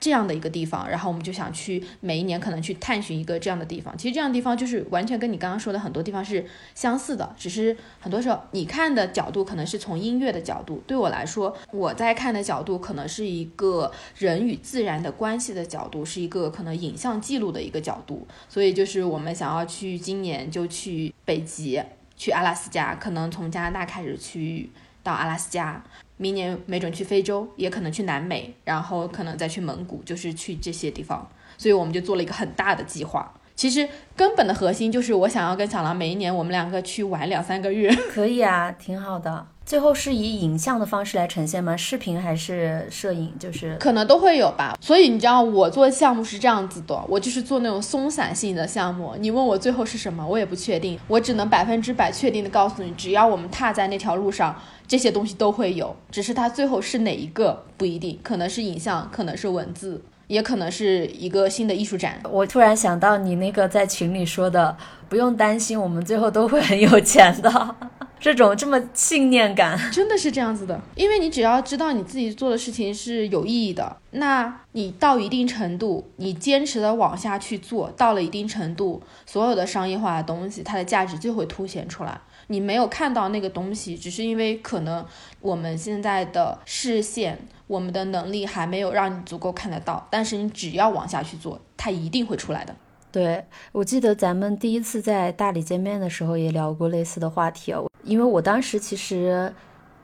[0.04, 3.98] 这样的一个地方，然后我们就想去每一年可能去探寻一个这样的地方。
[3.98, 18.28] 其实这样的地方就是完全跟你刚刚说的很多地方是相似的，只是很多时候你看的角度可能是从音乐的角度，对我来说，我在看的角度可能是一个人与自然的关系的角度，是一个可能影像记录的一个角度。
[18.50, 21.82] 所以就是我们想要去今年就去北极，
[22.18, 24.70] 去阿拉斯加，可能从加拿大开始去
[25.02, 25.82] 到阿拉斯加。
[26.18, 31.30] 明年没准去非洲，也可能去南美，然后可能再去蒙古，就是去这些地方。
[31.58, 33.34] 所以我们就做了一个很大的计划。
[33.56, 37.94] 其实根本的核心就是我想要跟小狼每一年我们两个去玩两三个月。
[38.12, 39.48] 可以啊，挺好的。
[39.66, 41.78] 最后是以影像的方式来呈现吗？
[41.78, 43.34] 视频还是摄影？
[43.40, 44.78] 就是可能都会有吧。
[44.82, 49.16] 所以你知道我做项目是这样子的，我就是做那种松散性的项目。
[49.20, 51.00] 你问我最后是什么，我也不确定。
[51.08, 54.60] 我只能百分之百确定的告诉你，只要我们踏在那条路上。
[54.86, 62.22] 这些东西都会有，只是它最后是哪一个不一定，可能是影像，可能是文字，也可能是一个新的艺术展。
[62.30, 64.76] 我突然想到你那个在群里说的，
[65.10, 67.76] 不用担心，我们最后都会很有钱的，
[68.20, 70.80] 这种这么信念感，真的是这样子的。
[70.96, 82.20] 因为你只要知道你自己做的事情是有意义的，那你到一定程度，你坚持的往下去做，到了一定程度，所有的商业化的东西，它的价值就会凸显出来。
[82.48, 85.06] 你没有看到那个东西，只是因为可能
[85.40, 90.08] 我们现在的视线、我们的能力还没有让你足够看得到。
[90.10, 92.76] 但是你只要往下去做，它一定会出来的。
[93.12, 99.54] 对我记得咱们第一次在大理见面的时候也聊过类似的话题哦，因为我当时其实。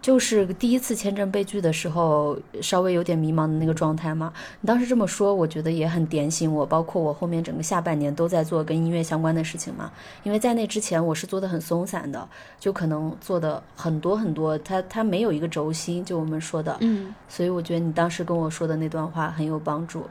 [0.01, 4.31] 就是第一次签证被拒的时候，稍微有点迷茫的那个状态嘛。
[4.61, 6.65] 你当时这么说，我觉得也很点醒我。
[6.65, 9.91] 包括我后面整个下半年都在做跟音乐相关的事情嘛。
[10.23, 12.25] 因为在那之前，我是做的很松散的，
[12.57, 16.77] 就可能做的很多很多，它它没有一个轴心，就我们说的。
[16.79, 17.13] 嗯。
[17.27, 20.05] 所以我觉得你当时跟我说的那段话很有帮助。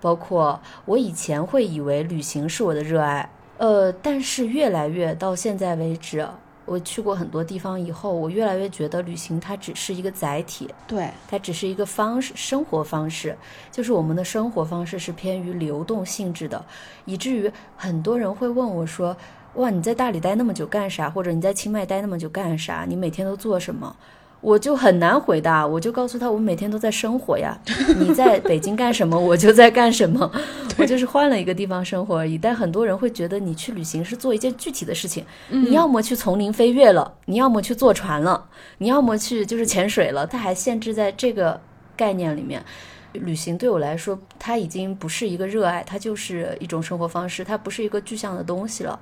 [0.00, 6.26] 包括我以前会以为旅行是我的热爱，呃，但是越来越到现在为止。
[6.70, 13.36] 我去过很多地方以后，我越来越觉得旅行它只是一个载体，对，它只是一个方式，生活方式，
[13.72, 16.64] 就是我们的生活方式是偏于流动性质的，
[17.06, 19.16] 以至于很多人会问我说
[19.58, 21.10] ：“哇，你在大理待那么久干啥？
[21.10, 22.84] 或者你在清迈待那么久干啥？
[22.88, 23.96] 你每天都做什么？”
[24.40, 27.58] 我就很难回答，我就告诉他，我每天都在生活呀。
[27.98, 30.30] 你在北京干什么， 我就在干什么，
[30.78, 32.38] 我就是换了一个地方生活而已。
[32.38, 38.46] 但很多人会觉得你去旅行是做一件具体的事情，你要么去丛林飞跃了，你要么去坐船了，
[38.78, 40.26] 你要么去就是潜水了。
[40.26, 41.60] 它还限制在这个
[41.96, 42.64] 概念里面。
[43.12, 48.98] 旅行对我来说，它已经不是一个热爱，它就是一种生活方式，它不是一个具象的东西了。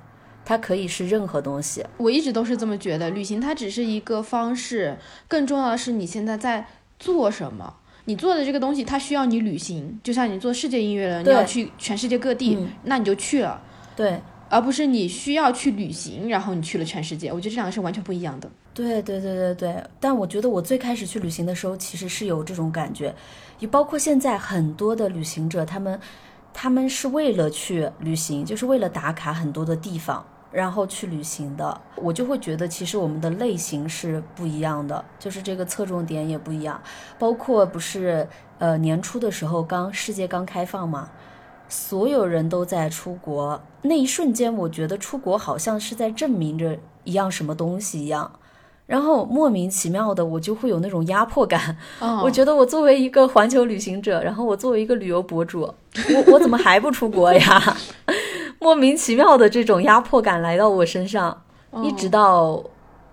[0.49, 3.07] 它可以是任何东西，我一直都是这么觉得。
[3.11, 6.65] 旅行它只是一个方式，更重要的是你现在在
[6.97, 7.71] 做什么。
[8.05, 9.99] 你做的这个东西，它需要你旅行。
[10.03, 13.61] 就像你做世界音乐人，你要去全世界各地，那你就去了。
[13.95, 14.19] 对，
[14.49, 17.31] 而不是你需要去旅行，然后你去了全世界。
[17.31, 18.49] 我觉得这两个是完全不一样的。
[18.73, 19.83] 对对对对对。
[19.99, 23.13] 但我觉得我最开始去旅行的时候，其实是有这种感觉，
[23.59, 25.99] 也包括现在很多的旅行者，他们
[26.51, 30.25] 他们是为了去旅行，就是为了打卡很多的地方。
[30.51, 36.81] 然后去旅行的，我就会觉得其实我们的类型是不一样的，就是这个侧重点也不一样。
[37.19, 38.27] 包括不是
[38.57, 41.09] 呃年初的时候刚世界刚开放嘛，
[41.67, 48.31] 所有人都在出国，那一瞬间我觉得出国好像是在证明着一样什么东西一样。
[48.87, 51.77] 然后莫名其妙的我就会有那种压迫感。
[51.99, 57.77] 哦我觉得我作为一个环球旅行者，然后我作为一个旅游博主，我我怎么还不出国呀？
[58.61, 61.41] 莫名其妙的这种压迫感来到我身上，
[61.81, 62.61] 一直到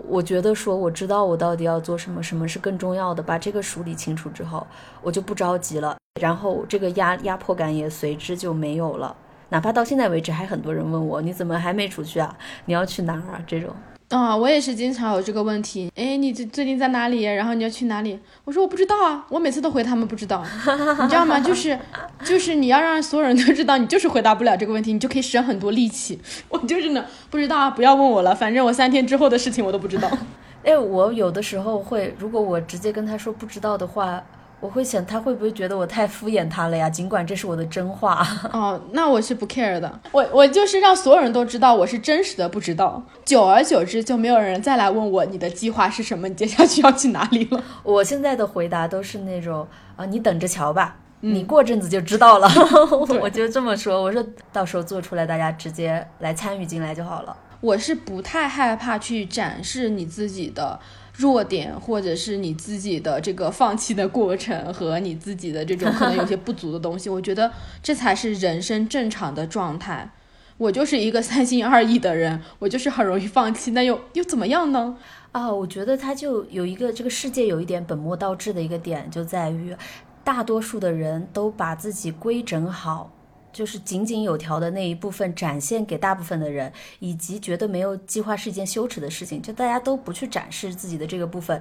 [0.09, 4.67] 我觉得说我知道我到底要做什么，什么是更重要的，把这个梳理清楚之后，
[5.03, 9.15] 我就不着急了，然后这个压压迫感也随之就没有了。
[9.51, 12.37] 哪怕到现在为止，还很多人问我你怎么还没出去啊？
[12.65, 13.41] 你要去哪儿啊？
[13.47, 13.71] 这种。
[14.09, 15.91] 啊、我也是经常有这个问题。
[15.97, 17.23] 哎，你最最近在哪里？
[17.25, 18.19] 然后你要去哪里？
[18.45, 20.45] 我说我不知道啊，我每次都回他们不知道，
[21.03, 21.41] 你知道吗？
[21.41, 21.77] 就是
[22.25, 26.21] 就是你要让所有人都知道，你就是回答不了这个问题，你就可以省很多力气。
[26.49, 30.09] 我就是呢，不知道啊，不要问我了，反正我三天之后的事情我都不知道。
[30.63, 34.23] 哎，我有的时候会，如果我直接跟他说不知道的话，
[34.59, 36.89] 我会想他会不会觉得我太敷衍他了呀？
[36.89, 38.27] 尽管这是我的真话。
[38.53, 47.63] 哦，那我是不 care 的，我我就是让所有人都知道我是真实的不知道，久而久之就没有人再来问我你的计划是什么，你接下去要去哪里了。
[47.85, 52.49] 我现在的回答都是那种啊，你等着瞧吧，你过阵子就知道了。
[53.21, 57.37] 我就这么说，我说到时候做出来，大家直接来参与进来就好了。
[57.61, 60.79] 我是不太害怕去展示你自己的
[61.17, 67.09] 弱点，或者是你自己的这个放弃的过程和你自己的这种可能有些不足的东西。
[67.09, 67.51] 我觉得
[67.83, 70.11] 这才是人生正常的状态。
[70.59, 74.97] 我就是一个三心二意的人，我就是很容易放弃，那又又怎么样呢？
[75.33, 79.77] 啊，我觉得他就有一个这个世界有一点本末倒置的一个点，就在于
[80.25, 83.11] 大多数的人都把自己规整好。
[83.57, 91.59] 就是井井有条的那一部分展现给大部分的人，以及觉得没有计划是一件羞耻的事情，就大家都不去展示自己的这个部分，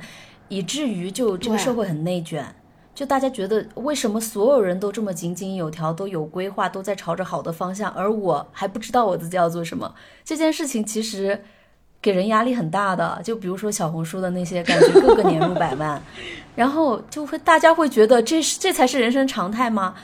[0.50, 2.46] 以至于就这个社会很内卷。
[2.94, 9.96] 就大家觉得为什么所有人都这么井井有条，都有规划，都在朝着好的方向，而我还不知道我自己要做什么？
[10.26, 11.42] 这件事情其实
[12.02, 13.22] 给人压力很大的。
[13.24, 16.02] 就比如说小红书的那些，感觉个个年入百万，
[16.58, 19.96] 然后就会大家会觉得这是这才是人生常态吗？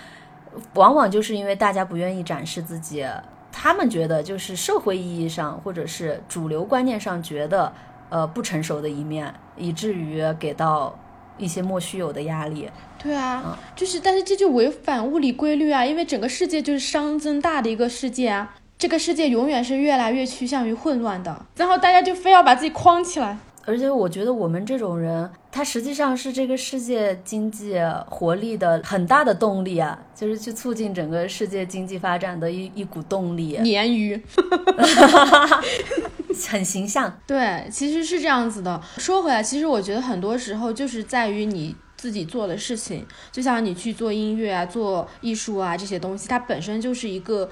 [0.73, 3.05] 往往就是因为大家不愿意展示自己，
[3.51, 7.71] 他们觉得就是社会意义上或者是主流观念上觉得
[8.09, 10.97] 呃不成熟的一面，以至于给到
[11.37, 12.69] 一些莫须有的压力。
[13.01, 23.37] 对啊，就是，但是这就违反物理规律啊，因为整个世界就是熵增大的一个世界啊，这个世界永远是越来越趋向于混乱的，然后大家就非要把自己框起来。
[23.65, 27.75] 而且我觉得我们这种人，他实际上是这个世界经济
[28.09, 34.19] 活力的很大的动力啊，就是去促进整个世界经济发展的一一股动力，鲶鱼
[36.49, 37.19] 很形象。
[37.27, 38.81] 对，其实是这样子的。
[38.97, 47.47] 说回来，其实我觉得很多时候就是在于你自己做的事情，就像你去做音乐啊、做艺术啊这些东西，它本身就是一个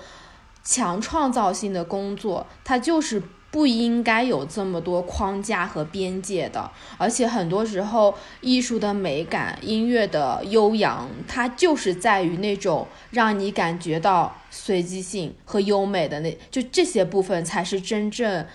[0.64, 3.22] 强创造性的工作，它就是。
[3.52, 18.45] 不应该有这么多框架和边界的，而且很多时候，艺术的美感、音乐的悠扬，它就是在于那种让你感觉到随机性和优美的那，就这些部分才是真正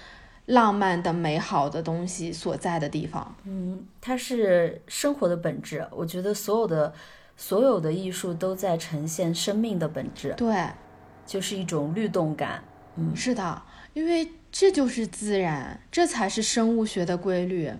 [0.46, 3.34] 浪漫的、美好的东西所在的地方。
[3.44, 5.84] 嗯，它是生活的本质。
[5.90, 6.92] 我觉得所有的
[7.36, 10.54] 所有的艺术都在呈现生命的本质，对，
[11.26, 12.62] 就是一种律动感。
[12.96, 13.60] 嗯，是的，
[13.92, 17.72] 因为这就是自然，这才是生物学的规律。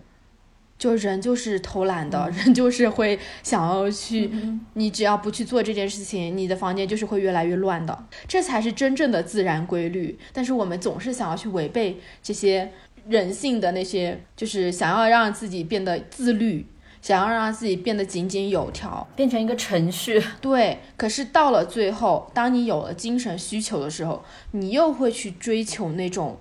[0.77, 4.29] 就人就是偷懒的，人就是会想要去，
[4.73, 10.19] 你只要不去做这件事情，你的房间就是会越来越乱的，这才是真正的自然规律。
[10.33, 12.73] 但是我们总是想要去违背这些
[13.07, 16.67] 人性的那些，就是想要让自己变得自律，
[17.01, 20.21] 想要让自己变得井井有条，变成一个程序。
[20.41, 26.37] 对，可是到了最后，当你有了精神需求的时候，你又会去追求那种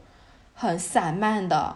[0.54, 1.76] 很散漫的、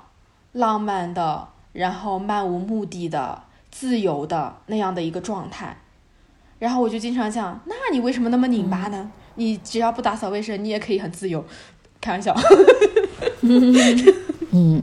[0.54, 5.78] 浪漫的，然后漫无目的的、自由的那样的一个状态。
[6.60, 9.12] 然后我就经常想，那你为什么那么拧巴呢？
[9.36, 11.46] 你只要不打扫卫生，你也可以很自由。
[12.02, 12.36] 开玩笑。
[14.52, 14.82] 嗯，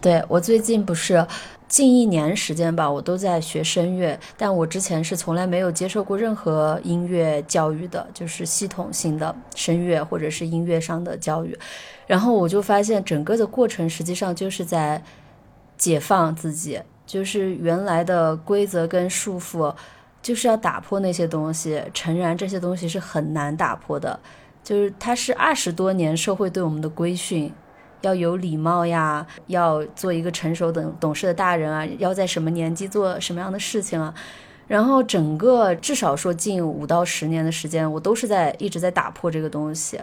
[0.00, 1.26] 对我最近不是
[1.68, 11.58] 近一年时间吧，我都在学声乐，但我之前是从来没有接受过任何音乐教育的，就是系统性的声乐或者是音乐上的教育。
[12.06, 15.02] 然后我就发现，整个的过程实际上就是在
[15.76, 19.74] 解放自己，就是原来的规则跟束缚，
[20.22, 21.82] 就是要打破那些东西。
[21.92, 24.18] 诚然，这些东西是很难打破的，
[24.62, 27.52] 就是它是二十多年社会对我们的规训。
[28.06, 34.14] 要有礼貌呀，要做一个成熟懂懂事的大人啊，要在什么年纪做什么样的事情啊，
[34.68, 40.00] 然后整个至少说近五到十年的时间，我都是在一直在打破这个东西。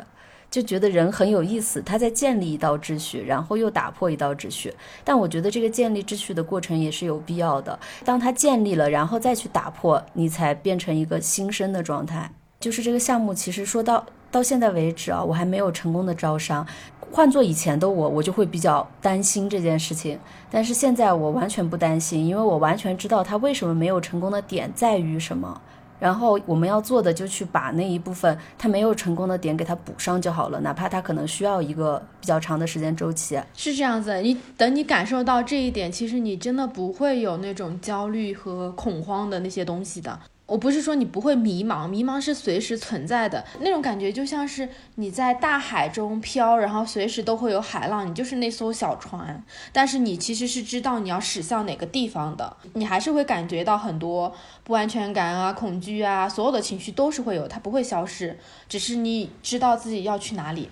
[0.52, 4.72] 就觉得人很有意思，他在建立一道秩序，然后又打破一道秩序。
[5.04, 7.80] 但我觉得这个建立秩序的过程也是有必要的。
[8.06, 12.30] 当他建立了，然后再去打破，你才变成一个新生的状态。
[12.60, 16.66] 就是这个项目，其实说到到现在为止啊，我还没有成功的招商。
[17.14, 20.18] 换做以前的我，我就会比较担心这件事情。
[20.50, 25.62] 但是现在我完全不担心，因为我完全知道他为什么没有成功的点在于什么。
[26.00, 33.40] 然后我们要做的就去把那一部分他没有成功的点给他补上就好了，哪怕他可能需要一个比较长的时间周期。
[33.54, 40.20] 是这样子，你等你感受到这一点，其实你真的不会有那种焦虑和恐慌的那些东西的。
[40.46, 43.44] 我不是说你不会迷茫，迷茫是随时存在的。
[43.62, 49.42] 那种感觉，就像是你在大海中飘，然后随时都会有海浪，你就是那艘小船，
[49.72, 54.36] 但是你其实是知道你要驶向哪个地方的，你还是会感觉到很多
[54.66, 58.38] 不安全感啊、恐惧啊，所有的情绪都是会有，它不会消失，
[58.68, 60.70] 只是你知道自己要去哪里，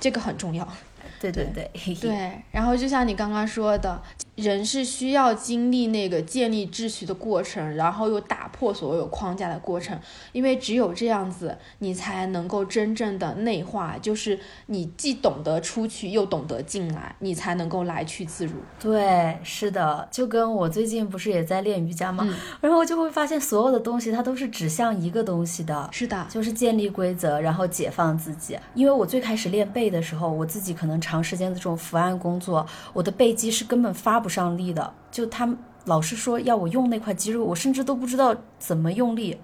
[0.00, 0.66] 这个很重要。
[1.20, 1.70] 对对对。
[2.00, 4.02] 对，然后就像你刚刚说的，
[4.36, 9.98] 人是需要经历那个建立秩序的过程，然后又打破所有框架的过程，
[10.32, 18.54] 因为只有这样子，你才能够真正的内化，就是你既懂得出去，又懂得进来，你才能够来去自如。
[18.80, 22.26] 对，是的，就跟我最近不是也在练瑜伽吗？
[22.60, 28.58] 然后我就会发现，所有的东西它都是指向一个东西的，是的，就是建立规则，然后解放自己。
[28.74, 34.94] 因为我最开始练背的时候，我自己可能长时间的这种伏案工作，我的背肌是根本发不上力的。
[35.10, 35.54] 就他
[35.84, 39.38] 老是说要我用那块肌肉，我甚至都不知道怎么用力。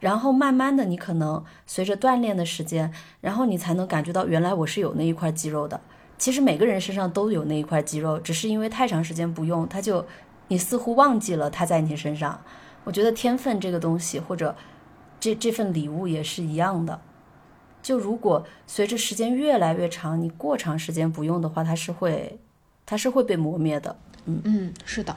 [0.00, 5.80] 然后慢慢的，你可能随着锻炼的时间，然后你才能感觉到原来我是有那一块肌肉的。
[6.18, 10.04] 其实每个人身上都有那一块肌肉，只是因为太长时间不用，他就
[10.48, 12.38] 你似乎忘记了它在你身上。
[12.84, 14.54] 我觉得天分这个东西，或者
[15.18, 17.00] 这这份礼物也是一样的。
[17.82, 22.38] 就如果随着时间越来越长，你过长时间不用的话，它是会，
[22.84, 23.96] 它是会被磨灭的。
[24.28, 25.16] 嗯嗯，是的。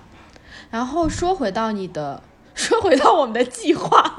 [0.70, 2.22] 然后说回到你的，
[2.56, 4.16] 说回到我们的计划，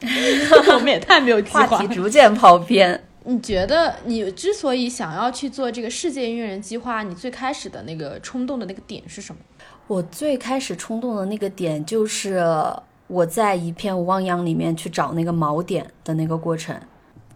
[0.74, 1.66] 我们也太没有计划。
[1.66, 3.04] 话题逐渐跑偏。
[3.24, 9.40] 你觉得你之所以想要去做这个世界音乐人计划，你最开始的那个冲动的那个点是什么？
[9.86, 12.42] 我最开始冲动的那个点就是
[13.06, 16.78] 我在一片汪洋里面去找那个锚点的那个过程。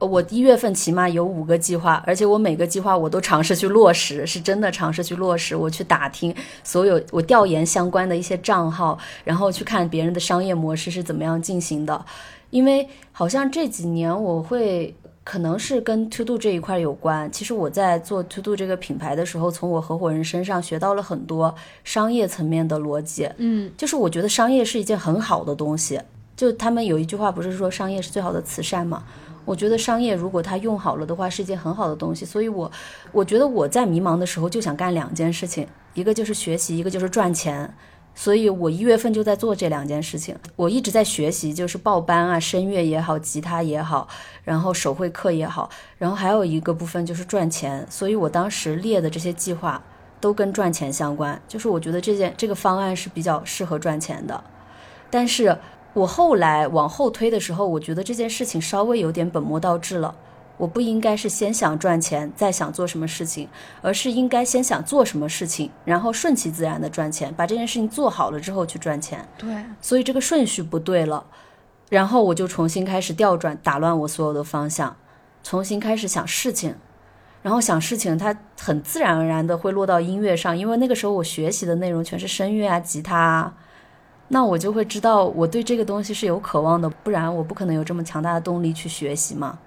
[0.07, 5.55] 我一月份起码有五个计划，而且我每个计划我都尝试去落实，是真的尝试去落实。
[5.55, 6.34] 我去打听
[6.64, 12.05] 所有，我调研相关的一些账号，然后去看别人的商业模式是怎么样进行的。
[12.50, 14.94] 因为好像这几年我会，
[15.24, 17.30] 可能是跟 To Do 这一块有关。
[17.32, 23.30] 其实我在做 To Do 这个品牌的时候，从我合伙人身上学到了很多商业层面的逻辑。
[23.38, 26.00] 嗯，就是我觉得商业是一件很好的东西。
[26.36, 29.05] 就他们有一句话不是说商业是最好的慈善吗？
[29.45, 32.24] 我觉得商业如果它用好了的话，是一件很好的东西。
[32.24, 32.70] 所以，我
[33.11, 37.74] 我觉得我在迷茫的时候就想干两件事情，一个就是学习，一个就是赚钱。
[38.14, 40.36] 所以我一月份就在做这两件事情。
[40.55, 44.07] 我一直在学习，就是报班啊，声乐也好，吉他也好，
[44.45, 47.86] 然后手绘课也好，然后还有一个部分就是赚钱。
[47.90, 49.82] 所以我当时列的这些计划
[50.20, 54.45] 都跟赚钱相关，就是我觉得这件这个方案是比较适合赚钱的，
[55.11, 55.59] 但是。
[55.95, 60.14] 我后来往后推的时候，我觉得这件事情稍微有点本末倒置了。
[60.59, 63.49] 我不应该是先想赚钱，再想做什么事情，
[63.80, 69.26] 而是应该先想做什么事情，然后顺其自然的赚钱，把这件事情做好了之后去赚钱。
[69.36, 71.24] 对，所以这个顺序不对了。
[71.88, 74.97] 然后我就重新开始调转，打乱我所有的方向，
[75.43, 76.76] 重新开始想事情。
[77.43, 83.55] 然后想事情，它很自然而然的会落到音乐上，因为那个时候我学习的内容全是声乐啊、吉他啊。
[84.35, 89.59] 那我就会知道我对这个东西是有渴望的，不然我不可能有这么强大的动力去学习嘛。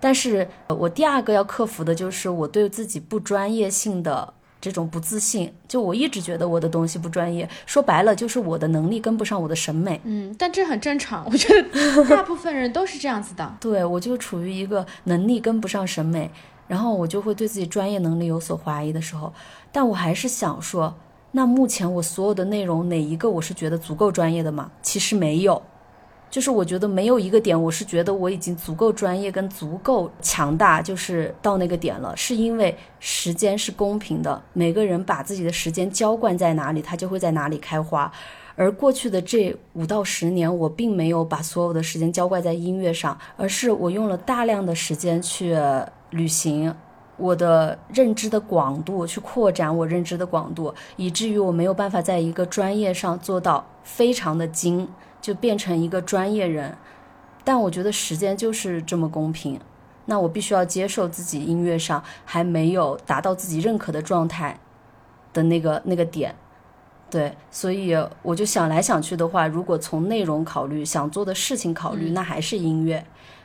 [0.00, 5.54] 但是我第二个要克服的就是我对自己不专业性的这种不自信。
[5.68, 10.00] 就我一直觉得我的东西不专业，说白了就是我的能力跟不上我的审美。
[10.02, 13.54] 嗯，但这很正常，我觉得大部分人都是这样子的。
[13.62, 16.28] 对，我就处于一个能力跟不上审美，
[16.66, 19.32] 然后我就会对自己专业能力有所怀疑的时候。
[19.70, 20.92] 但我还是想说。
[21.34, 24.70] 那目前我所有的内容哪一个我是觉得足够专业的吗？
[24.82, 25.60] 其实没有，
[26.30, 32.14] 就是我觉得没有一个点我是觉得我已经足够专业跟足够强大，就是到那个点了。
[32.16, 38.12] 是因为时间是公平的，每个人把自己的时间浇灌在哪里，它就会在哪里开花。
[38.54, 45.56] 而过去的这五到十年，我并没有把所有的时间浇灌在音乐上，而是我用了大量的时间去
[46.10, 46.74] 旅行。
[47.16, 54.88] 我的认知的广度去扩展我认知的广度，以至于我没有办法在一个专业上做到非常的精，
[55.20, 56.76] 就变成一个专业人。
[57.44, 59.60] 但我觉得时间就是这么公平，
[60.06, 64.58] 那我必须要接受自己音乐上还没有达到自己认可的状态
[65.32, 66.34] 的那个那个点。
[67.10, 73.04] 对，所以我就想来想去的话，如果从内容考虑，想做的事情考虑，那还是音乐。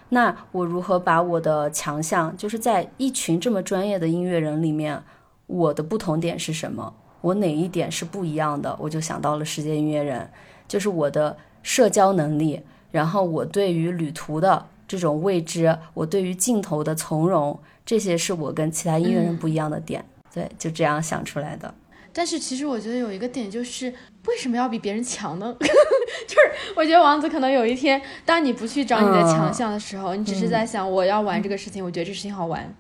[0.10, 5.03] 那我如何把我的强项，就是在一群这么专业的音乐人里面，
[5.47, 6.93] 我的不同点是什么？
[7.22, 8.78] 我哪一点是不一样的？
[8.80, 10.30] 我就想到了世界音乐人，
[10.68, 20.05] 就是我的社交能力，然后我对于旅途的这种未知，我对于镜头的从容，这些是我跟其他音乐人不一样的点。
[20.34, 21.74] 对，就这样想出来的。
[22.14, 23.93] 但是其实我觉得有一个点就是，
[24.28, 25.55] 为什么要比别人强呢？
[25.59, 32.75] 就是我觉得王子可能有一天，当你不去找你的强项的时候，你只是在想我要玩这个事情，我觉得这事情好玩，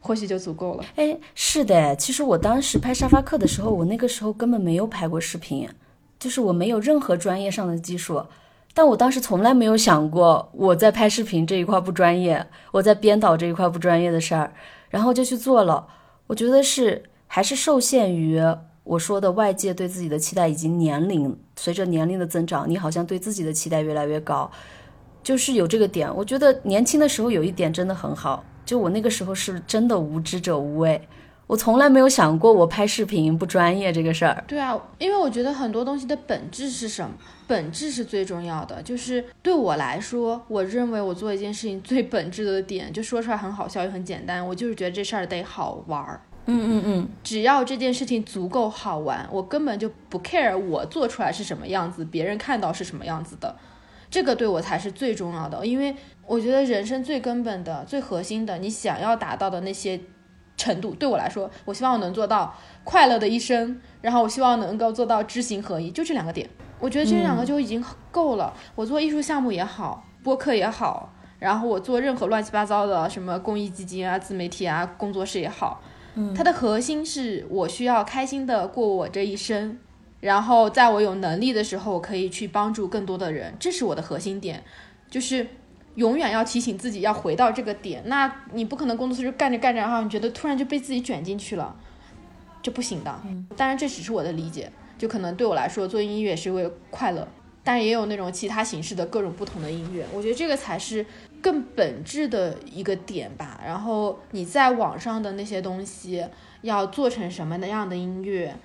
[0.00, 0.84] 或许就足够了。
[0.96, 5.68] 哎，是的，其实我当时拍沙发课的时候，我那个时候根本没有拍过视频，
[6.18, 8.24] 就是我没有任何专业上的技术，
[8.72, 14.52] 但我当时从来没有想过我在拍视频这一块不专业，我在编导这一块不专业的事儿，
[14.88, 15.88] 然后就去做了。
[16.28, 18.42] 我觉得是还是受限于。
[18.86, 24.48] 我说的外界对自己的期待以及年龄，随着年龄的增长，你好像对自己的期待越来越高，
[25.24, 26.08] 就是有这个点。
[26.14, 31.02] 我觉得年轻的时候有一点真的很好，就我那个时候是真的无知者无畏，
[31.48, 34.44] 我从来没有想过我拍视频不专业这个事儿。
[34.46, 37.12] 对啊，因为我觉得很多东西的本质是什么？
[37.48, 38.80] 本质是最重要的。
[38.82, 46.20] 就是对我来说，我认为我做一件事情最本质的点，就说出来很好笑又很简单，我就是觉得这事儿得好玩儿。
[46.48, 53.56] 嗯嗯嗯，只要这件事情足够好玩，我根本就不 care 我做出来是什么样子，别人看到是什么样子的，
[54.08, 55.66] 这个对我才是最重要的。
[55.66, 60.00] 因为我觉得人生最根本的、最核心的，你想要达到的那些
[60.56, 68.54] 程度，对我来说，我希望我能做到快乐的一生，然后我希望能够做到知行合一，就这两个点，我觉得这两个就已经够了。
[68.76, 75.82] 我做艺术项目也好，播客也好，然后我做任何乱七八糟的什么公益基金啊、自媒体啊、工作室也好。
[76.34, 79.78] 它的核心是我需要开心的过我这一生，
[80.20, 84.62] 然后在我有能力的时候，可以去帮助更多的人，这是我的核心点，
[85.10, 85.46] 就是
[85.96, 88.02] 永远要提醒自己要回到这个点。
[88.06, 91.76] 那你不可能工作室干着干着，然后你觉得突然就被自己卷进去了，
[92.62, 93.20] 这不行的。
[93.56, 97.28] 当然这只是我的理解，就可能对我来说做音乐是为了快乐，
[97.66, 101.04] 但也有那种其他形式的各种不同的音乐，我觉得这个才是。
[101.42, 106.26] 更本质的一个点吧，然后你在网上的那些东西
[106.62, 108.56] 要做成什么样的音乐，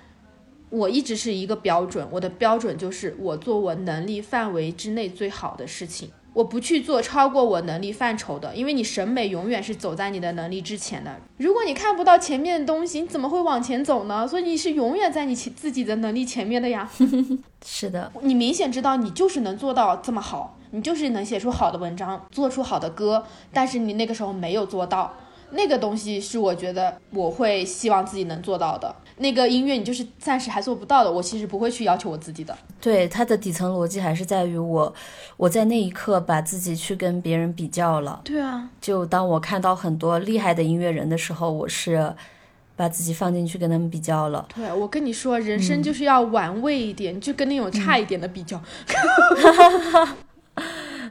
[0.68, 11.14] 我一直是一个标准，我的标准就是我做我能力范围之内最好的事情，我不去做超过我能力范畴的，因为你审美永远是走在你的能力之前的。
[11.36, 14.26] 如果你看不到前面的东西，你怎么会往前走呢？
[14.26, 16.88] 所以你是永远在你自己的能力前面的呀。
[17.64, 20.58] 是的，你明显知道你就是能做到这么好。
[20.74, 23.22] 你就是能写出好的文章，做出好的歌，
[23.52, 25.12] 但是你那个时候没有做到，
[25.52, 28.94] 那个东西是我觉得我会希望自己能做到的。
[29.18, 32.56] 那个音乐你就是暂时还做不到的，我其实不会去要求我自己的。
[32.80, 34.92] 对，它的底层逻辑还是在于我，
[35.36, 38.20] 我在那一刻把自己去跟别人比较了。
[38.24, 42.12] 对啊，就当我看到很多厉害的音乐人的时候，我是
[42.74, 44.48] 把自己放进去跟他们比较了。
[44.54, 48.60] 对，我跟你说，人生就是要玩味一点，就跟那种差一点的比较。
[48.88, 50.08] 嗯，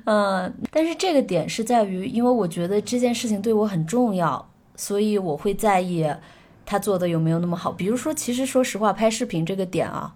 [0.05, 6.05] 嗯但是这个点是在于，因为我觉得这件事情对我很重要，所以我会在意
[6.65, 7.71] 他做的有没有那么好。
[7.71, 10.13] 比如说，其实说实话，拍视频这个点啊，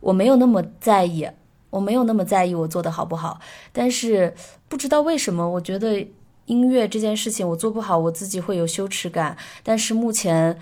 [0.00, 1.28] 我没有那么在意，
[1.70, 3.40] 我没有那么在意我做的好不好。
[3.72, 4.34] 但是
[4.68, 6.06] 不知道为什么，我觉得
[6.46, 9.36] 音乐这件事情我做不好，我自己会有羞耻感。
[9.62, 10.58] 但是目前。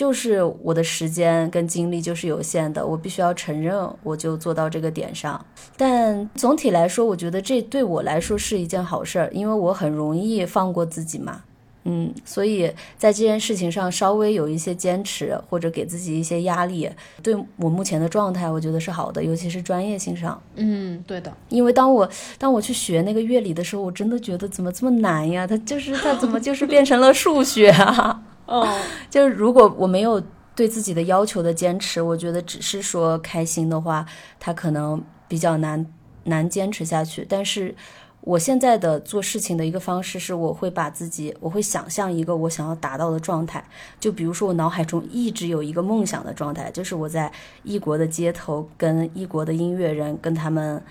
[0.00, 5.44] 就是我的时间跟精力就是有限的，我必须要承认，我就做到这个点上。
[5.76, 11.42] 但总体来说，我觉得这对我来说是一件好事儿，因为我很容易放过自己嘛。
[11.84, 16.88] 嗯，所以在这件事情上稍微有一些坚持，或者给自己一些压力，
[17.22, 20.40] 对我目前的状态，我觉得是好的，尤其是专业性上。
[20.54, 21.30] 嗯，对的。
[21.50, 25.46] 因为当我当我去学那个乐理的时候，我真的觉得怎么这么难呀？
[25.46, 28.22] 它就是它怎么就是变成了数学啊？
[28.46, 28.66] 哦，
[29.08, 30.22] 就是如果我没有
[30.56, 34.04] 对自己的要求的坚持，我觉得只是说开心的话，
[34.38, 35.86] 他可能比较难
[36.24, 37.24] 难坚持下去。
[37.28, 37.74] 但是
[38.20, 43.64] 我现在的做事情的一个方式是，我会把自己，我会想象一个我想要达到的状态。
[43.98, 47.32] 就比如说，我脑海中一直有一个梦想的状态，就是我在
[47.62, 50.82] 异国的街头跟异国的音乐人跟他们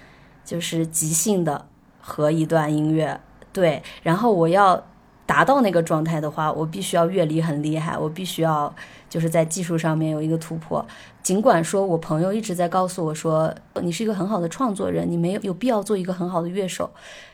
[0.44, 1.68] 就是即兴的
[2.00, 3.20] 合一段音乐，
[3.54, 4.84] 对，然后我要。
[5.30, 8.74] 达到那个状态的话，我必须要乐理很厉害，我必须要
[9.08, 10.84] 就是在技术上面有一个突破。
[11.22, 16.90] 尽管说我朋友一直在告诉我说，你是一个很好的创作人，你没有有必要做一个很好的乐手。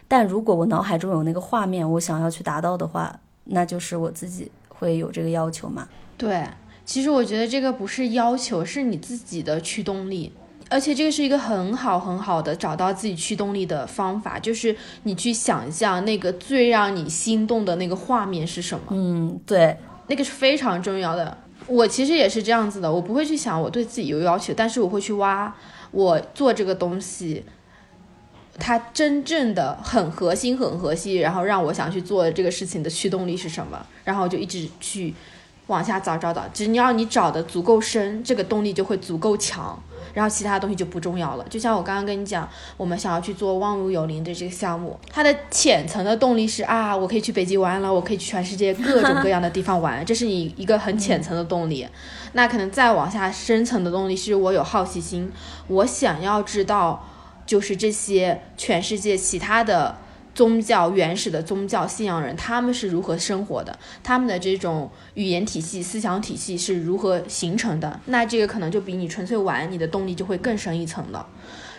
[0.09, 5.87] 但如果我脑海中有那个画面，我想要去达到的话，那就是我自己会有这个要求嘛。
[6.17, 6.43] 对，
[6.83, 10.33] 其实我觉得这个不是要求，是你自己的驱动力。
[10.67, 18.85] 而且这个是一个很好很好的找到自己驱动力的方法，就是你去想象那个最让你心动的那个画面是什么。
[18.89, 21.37] 嗯，对，那个是非常重要的。
[21.67, 25.55] 我其实也是这样子的，我不会去想我对自己有要求，但是我会去挖
[25.91, 27.43] 我做这个东西，
[28.59, 35.13] 它真正的很核心、很核心，然后让我想去做这个事情的驱动力是什么，然后就一直去
[35.67, 39.79] 往下找找找，只要你找的足够深，这个动力就会足够强。
[40.15, 41.45] 然后其他东西就不重要了。
[41.47, 51.87] 就像我刚刚跟你讲，我们想要去做万物有灵的这个项目，它的浅层的动力是啊，我可以去北极玩了，我可以去全世界各种各样的地方玩， 这是你一个很浅层的动力。
[52.33, 55.31] 那可能再往下深层的动力是我有好奇心，
[55.67, 57.05] 我想要知道，
[57.45, 59.97] 就是这些全世界其他的。
[60.35, 63.79] 宗教原始的宗教信仰人，他们是如何生活的？
[64.03, 67.99] 他们的这种语言体系、思想体系是如何形成的？
[68.05, 71.25] 那这个可能就比你纯粹玩，你的动力就会更深一层了。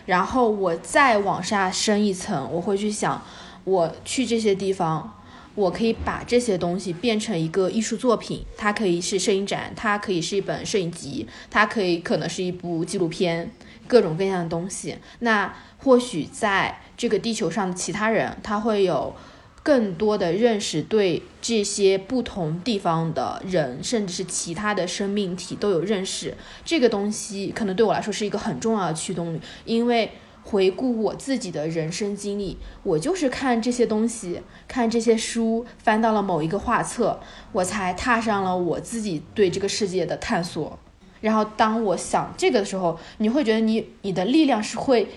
[0.07, 3.23] 然后我再往下深一层，我会去想，
[3.65, 5.21] 我去这些地方，
[5.55, 13.51] 我可以把这些东西变成一个艺术作品，它可以是摄影展，它可以是一本摄影集，它可以可能是一部纪录片，
[13.87, 14.97] 各种各样的东西。
[15.19, 19.15] 那或许在这个地球上的其他人，他会有
[19.63, 26.35] 更多的认识，对这些不同地方的人，甚至是其他的生命体都有认识。
[26.65, 30.13] 这个东西可能对我来说是一个很重要的驱动力，因为
[30.45, 37.19] 回顾我自己的人生经历，我就是看这些东西，看这些书，翻到了某一个画册，
[37.51, 40.79] 我才踏上了我自己对这个世界的探索。
[41.21, 45.09] 然后当我想这个的时候，你会觉得你你的力量是会。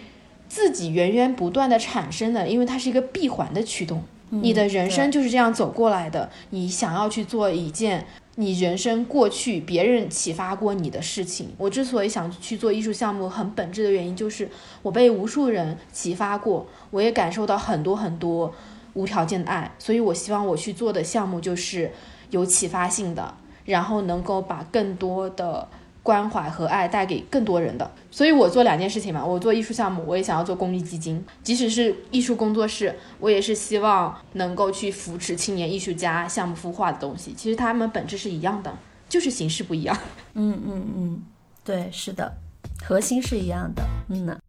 [0.49, 4.03] 自己源源不断的产生的，因为它是一个闭环的驱动。
[4.31, 6.29] 你的人生就是这样走过来的。
[6.49, 11.49] 你想要去做一件你人生过去别人启发过你的事情。
[11.57, 14.49] 我之所以想去做艺术项目，很本质的原因就是
[14.81, 18.53] 我被无数人启发过，我也感受到很多很多
[18.93, 19.71] 无条件的爱。
[19.79, 21.91] 所以我希望我去做的项目就是
[22.29, 23.33] 有启发性的，
[23.65, 25.67] 然后能够把更多的。
[26.09, 37.31] 关怀和爱带给更多人的，所以我做两件事情嘛，我做艺术项目，我也想要做公益基金，即使是艺术工作室，我也是希望能够去扶持青年艺术家项目孵化的东西。
[37.37, 38.75] 其实他们本质是一样的，
[39.07, 39.95] 就是形式不一样。
[40.33, 41.23] 嗯嗯嗯，
[41.63, 42.33] 对，是的，
[42.83, 43.83] 核心是一样的。
[44.07, 44.39] 嗯呢。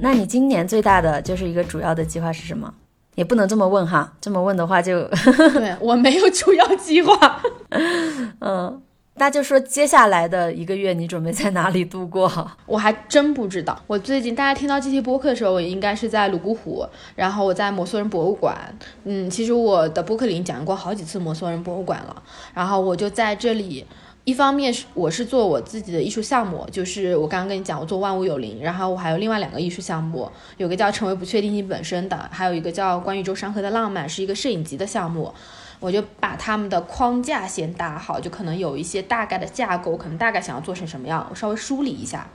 [0.00, 2.74] 那你今年最大的就是一个主要的计划是什么？
[3.14, 5.02] 也不能这么问哈，这么问的话就
[5.54, 7.42] 对我没有主要计划。
[8.40, 8.80] 嗯，
[9.14, 12.30] 那就说接下来的一个月你准备在哪里度过？
[12.66, 13.78] 我还真不知道。
[13.86, 18.56] 我最近大家听到这期播客的时候，我应该是在泸沽湖，然后我在摩梭人博物馆。
[19.04, 22.22] 嗯，其实我的播客里讲过好几次摩梭人博物馆了，
[22.54, 23.84] 然后我就在这里。
[24.24, 35.32] 一方面是我是做我自己的艺术项目，就是我刚刚跟你讲，我做万物有灵，然后我还有另外两个艺术项目，有个叫成为不确定性本身的，还有一个叫关于周山河的浪漫，是一个摄影集的项目。
[35.80, 42.28] 我就把他们的框架先搭好，就可能有一些大概的架构，可能大概想要做成什么样，我稍微梳理一下。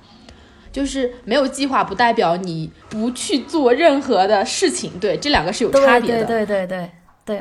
[0.71, 6.25] 就是没有计划不代表你不去做任何的事情，对，这两个是有差别的。
[6.25, 6.79] 对对对对。
[6.79, 6.91] 对，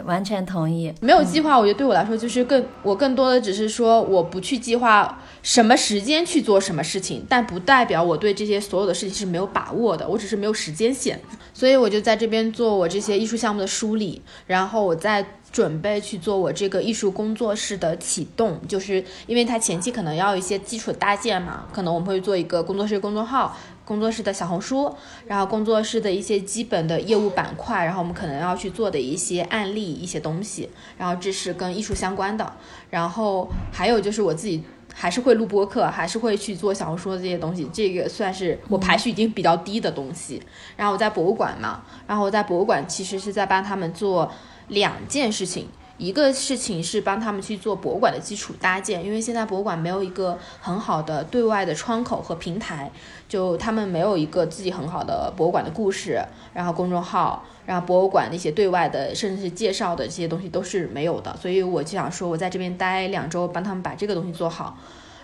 [0.07, 0.93] 完全同意。
[1.01, 11.21] 没有计划，我觉得对我来说就是更，我更多的只是说，我不去计划什么时间去做什么事情，但不代表我对这些所有的事情是没有把握的，我只是没有时间线。
[11.53, 23.57] 所以我就在这边做我这些艺术项目的梳理，然后我再准备去做我这个艺术工作室的启动，就是因为它前期可能要一些基础的搭建嘛，可能我们会做一个工作室公众号。
[23.85, 24.95] 工作室的小红书，
[25.27, 32.53] 然后工作室的一些基本的业务板块，然后我们可能要去做的一些案例、一些东西，然后这是跟艺术相关的。
[32.91, 34.63] 然后还有就是我自己
[34.95, 40.43] 还是会录播客，还是会去做小红书的这些东西，这个算是我排序已经比较低的东西。
[40.77, 44.33] 然后我在博物馆嘛，然后我在博物馆其实是在帮他们做
[44.69, 45.69] 两件事情。
[45.97, 52.91] 一个事情是帮他们去做博物馆的基础搭建，因为现在博物馆没有一个很好的对外的窗口和平台，
[53.29, 56.21] 就他们没有一个自己很好的博物馆的故事，
[56.53, 64.77] 然后公众号，然后博物馆那些对外的甚至是介绍的这些东西都是没有的，所以我就想说，我在这边待两周，帮他们把这个东西做好。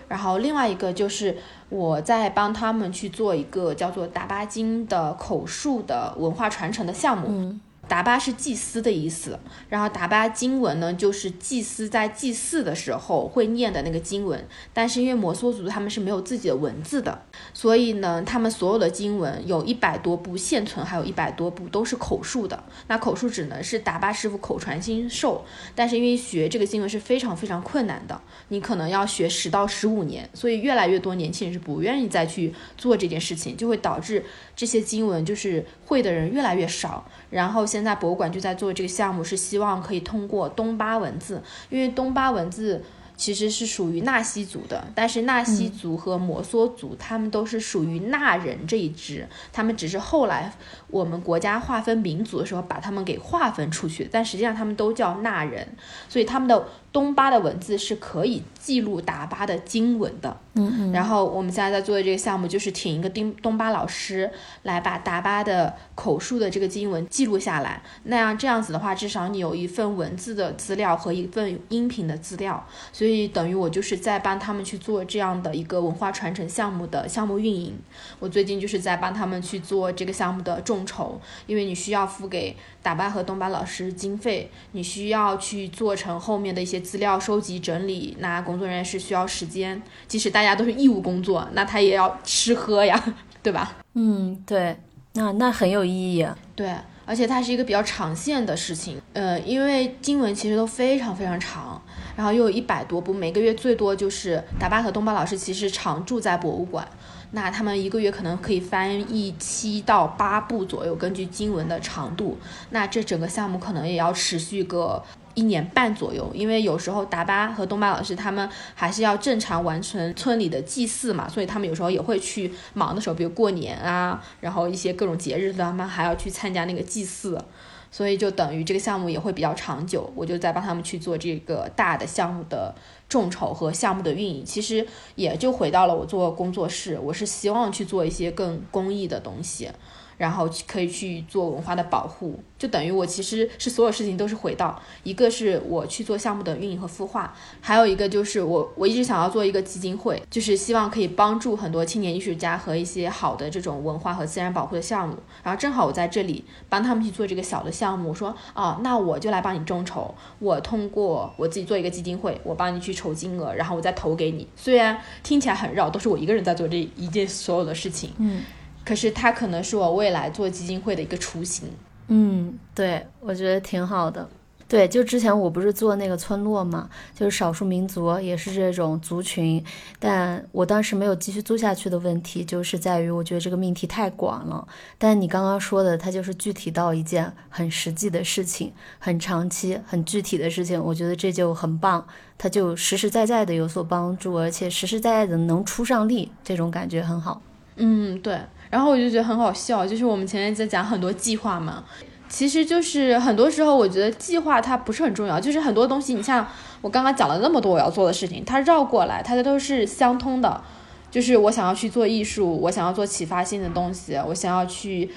[0.07, 1.37] 然后另外一个就是
[1.69, 7.57] 我在帮他们去做一个叫做达巴金的口述的文化传承的项目。
[7.91, 9.37] 达巴是祭司的意思，
[9.67, 14.47] 然后达巴经文呢，就是祭司在祭祀的时候会念的那个经文。
[14.71, 17.23] 但是因为摩梭族他们是没有自己的文字的，
[17.53, 22.63] 所以呢，他们所有的经文有一百多部现存，还有一百多部都是口述的。
[22.87, 25.43] 那口述只能是达巴师傅口传心授，
[25.75, 34.23] 但是因为学这个经文是非常非常困难的，你可能要学十到十五年，所以越来越多年轻人是不愿意再去做这件事情，就会导致
[34.55, 37.05] 这些经文就是会的人越来越少。
[37.29, 42.83] 然后现在博物馆就在做这个项目，是希望可以通过东巴文字，因为东巴文字
[43.15, 50.53] 其实是属于纳西族的，但是纳西族和摩梭族他们都是属于纳人这一支，他们只是后来
[50.87, 55.67] 我们国家划分民族的时候把他们给划分出去，但实际上他们都叫纳人，
[56.09, 56.67] 所以他们的。
[56.93, 64.29] 东巴的文字是可以记录达巴的经文的，嗯嗯，然后我们现在在做的这个项目就是请一个丁东巴老师
[64.63, 77.73] 来把达巴的口述的这个经文记录下来，那样这样子的话，至少你有一份文字的资料和一份音频的资料，所以等于我就是在帮他们去做这样的一个文化传承项目的项目运营。
[78.19, 86.80] 我最近就是在帮他们去做这个项目的众筹，因为你需要付给达巴和东巴老师经费，你需要去做成后面的一些。
[86.81, 93.01] 资料收集整理，那工作人员是需要时间，即使大家都是义务工作，那他也要吃喝呀，
[93.41, 93.77] 对吧？
[93.93, 94.75] 嗯，对，
[95.13, 96.27] 那那很有意义。
[96.55, 96.75] 对，
[97.05, 101.81] 而且它是一个比较长线的事情，呃，因为经文其实都非常非常长，
[102.15, 106.87] 然后又有一百多部，每个月最多就是达巴和东巴老师其实常住在博物馆，
[107.31, 112.37] 那他们一个月可能可以翻译七到八部左右，根据经文的长度，
[112.69, 115.03] 那这整个项目可能也要持续个。
[115.33, 127.41] 一年半左右，因为有时候达巴和东巴老师他们还是要正常完成村里的祭祀嘛，所以他们有时候也会去忙的时候，比如过年啊，然后一些各种节日，他们还要去参加那个祭祀，
[127.89, 130.11] 所以就等于这个项目也会比较长久。
[130.15, 132.73] 我就在帮他们去做这个大的项目的
[133.07, 139.69] 众筹和项目的运营，其实也就回到了我做工作室，我是希望去做一些更公益的东西。
[140.17, 155.15] 然后可以去做文化的保护，就等于我其实是所有事情都是回到一个是我去做项目的运营和孵化，还有一个就是我我一直想要做一个基金会，就是希望可以帮助很多青年艺术家和一些好的这种文化和自然保护的项目。
[155.43, 164.47] 然后正好我在这里帮他们去做这个小的项目，我说哦，那我就来帮你众筹，我通过我自己做一个基金会，我帮你去筹金额，然后我再投给你。
[164.55, 168.43] 虽然听起来很绕，都是我一个人在做这一件所有的事情，嗯。
[168.83, 171.67] 可是它可能是我未来做基金会的一个雏形。
[172.07, 174.27] 嗯，对，我觉得挺好的。
[174.67, 179.61] 对，就之前我不是做那个村落嘛，就是少数民族也是这种族群，
[179.99, 184.65] 但我当时没有继续做下去的问题，就是在于我觉得这个命题太广了。
[184.97, 192.07] 但你刚刚说的，它就是具体到一件很实际的事情，很长期、很具体的事情，我觉得这就很棒，
[192.37, 197.41] 它就实实在在的有所帮助，而且实实在在的能出上力，这种感觉很好。
[197.75, 198.37] 嗯，对。
[198.69, 201.83] 然后我就觉得很好笑，就是我们前面在讲很多计划嘛，
[202.29, 206.47] 其实就是很多时候我觉得计划它不是很重要，就是很多东西，你像
[206.79, 210.63] 我刚刚讲了那么多我要做的事情，它绕过来，它都是相通的，
[211.09, 215.11] 就是我想要去做艺术，我想要做启发性的东西，我想要去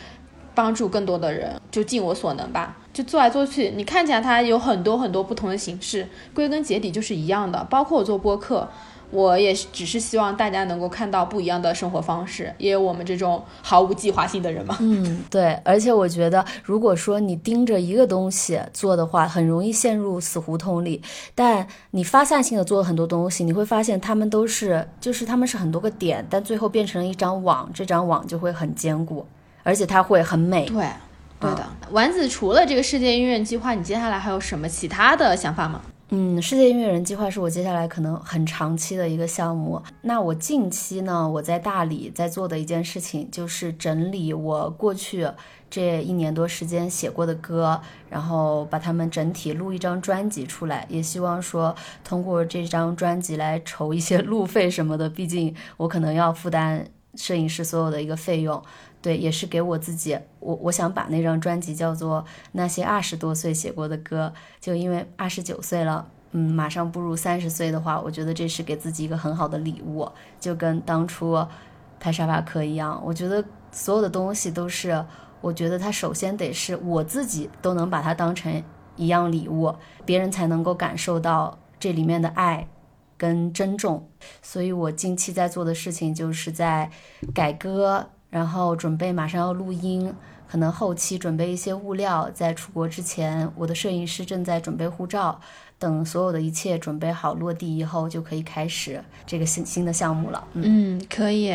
[0.52, 8.68] 帮助更多的人，就尽我所能吧，就做来做去，你看起来它有很多很多不同的形式，归根结底就是一样的，包括我做播客。
[9.10, 14.76] 我也，只是希望大家能够看到不一样的生活方式，因为我们这种毫无计划性的人嘛。
[14.80, 15.52] 嗯，对。
[15.64, 21.00] 而且我觉得，如果说你盯着一个东西做的话，很容易陷入死胡同里。
[21.34, 29.26] 但你发散性的做很多东西，你会发现他们都是，就是他们是很多个点，但最后变成了一张网，这张网就会很坚固，
[29.62, 30.66] 而且它会很美。
[30.66, 30.86] 对，
[31.38, 31.64] 对的。
[31.90, 35.80] 丸子，除了这个世界音乐计划，你接下来还有什么其他的想法吗？
[36.16, 39.82] 嗯，世界音乐人计划是我接下来可能很长期的一个项目。
[40.02, 45.28] 那我近期呢，我在大理在做的一件事情就是整理我过去
[45.68, 50.86] 这一年多时间写过的歌，然后把它们整体录一张专辑出来。
[50.88, 56.86] 也希望说通过这张专辑来筹一些 路费什么的，毕竟我可能要负担
[57.16, 58.62] 摄影师所有的一个费用。
[59.04, 64.32] 对，也是给我自己，我我想把那张专辑叫做《那些二十多岁写过的歌》，
[64.64, 71.46] 就因为二十九岁了，嗯，马上步入三十岁的话，我觉得这是给自己一个很好的礼物，就跟当初
[72.00, 72.98] 拍沙发客一样。
[73.04, 75.04] 我觉得所有的东西都是，
[75.42, 78.64] 我觉得它首先得是我自己都能把它当成
[78.96, 79.74] 一样礼物，
[80.06, 82.66] 别人才能够感受到这里面的爱
[83.18, 84.08] 跟珍重。
[84.40, 86.90] 所以我近期在做的事情就是在
[87.34, 88.08] 改歌。
[88.34, 90.12] 然后准备马上要录音，
[90.48, 95.40] 可能后期准备一些物料，在出国之前，我的摄影师正在准备护照。
[95.84, 100.42] 等所有的一切准备好落地以后，就可以开始这个新新的项目了。
[100.54, 101.52] 嗯，可以。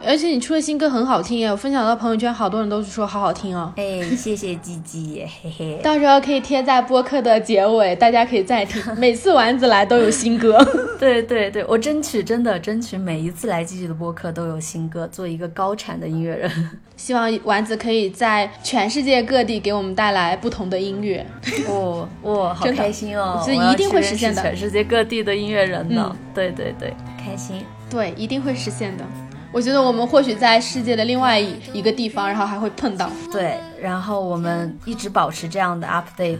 [0.00, 3.72] 而且你出的新歌很好听耶，我分享到朋友圈，好多人都是说好好听哦。
[3.76, 5.80] 哎，谢谢鸡鸡，嘿嘿。
[5.82, 8.80] 到时候可以贴在播客的结尾，大家可以再听。
[8.96, 10.64] 每次丸子来都有新歌。
[11.00, 16.70] 对对对，我争取真的争取每一次来鸡鸡的播客都有新歌，做一个高产的音乐人。
[17.02, 21.26] 希望丸子可以在全世界各地给我们带来不同的音乐。
[21.66, 23.42] 哇哇，好开心哦！
[23.44, 24.40] 这一定会实现的。
[24.40, 26.16] 全世界各地的音乐人呢？
[26.32, 27.56] 对对对，开心。
[27.90, 29.04] 对，一定会实现的。
[29.52, 33.10] 我觉得我们或许在世界的另外一一个地方，然后还会碰到。
[33.30, 36.38] 对，然后我们一直保持这样的 update，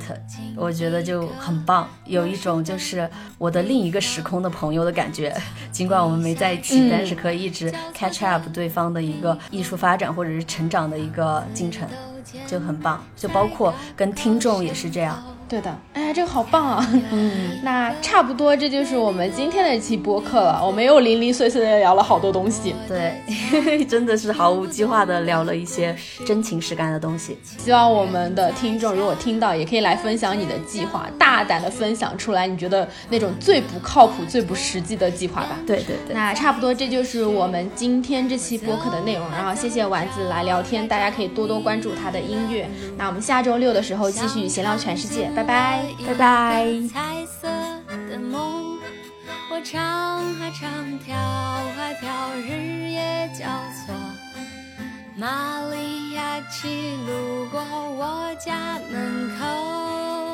[0.56, 5.36] 我觉得就很棒，有一种就是我的另一个时空的朋友的感觉。
[5.70, 11.86] 尽管我们没在一起，但是可以一直 catch up 对方的一个艺术发展或者是成长的一个进程，
[12.46, 13.04] 就很棒。
[13.14, 15.22] 就包括跟听众也是这样。
[15.52, 16.90] 对的，哎，这个好棒啊！
[17.12, 20.58] 嗯， 那差不多这就是我们今天的一期播客了。
[20.64, 23.20] 我们又零零碎碎的聊了好多东西，对，
[23.84, 25.94] 真的是毫无计划的聊了一些
[26.24, 27.36] 真情实感的东西。
[27.58, 35.58] 希望我们的听众如果听到，也可以来分享你的计划，大胆的分享出来，你觉得那种最不靠谱、最不实际的计划吧。
[35.66, 36.14] 对对对。
[36.14, 39.30] 那差不多这就是我们今天这期播客的内容。
[39.30, 42.66] 然后谢谢丸子来聊天，大家可以多多关注他的音乐。
[42.96, 45.30] 那我们下周六的时候继续闲聊全世界。
[45.36, 45.82] 拜拜，拜拜。
[46.06, 47.48] 拜拜彩色
[48.08, 48.78] 的梦，
[49.50, 53.46] 我唱啊唱，跳啊跳，日夜交
[53.84, 53.94] 错。
[55.16, 60.31] 玛利亚骑路过我家门口。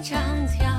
[0.00, 0.75] 长条。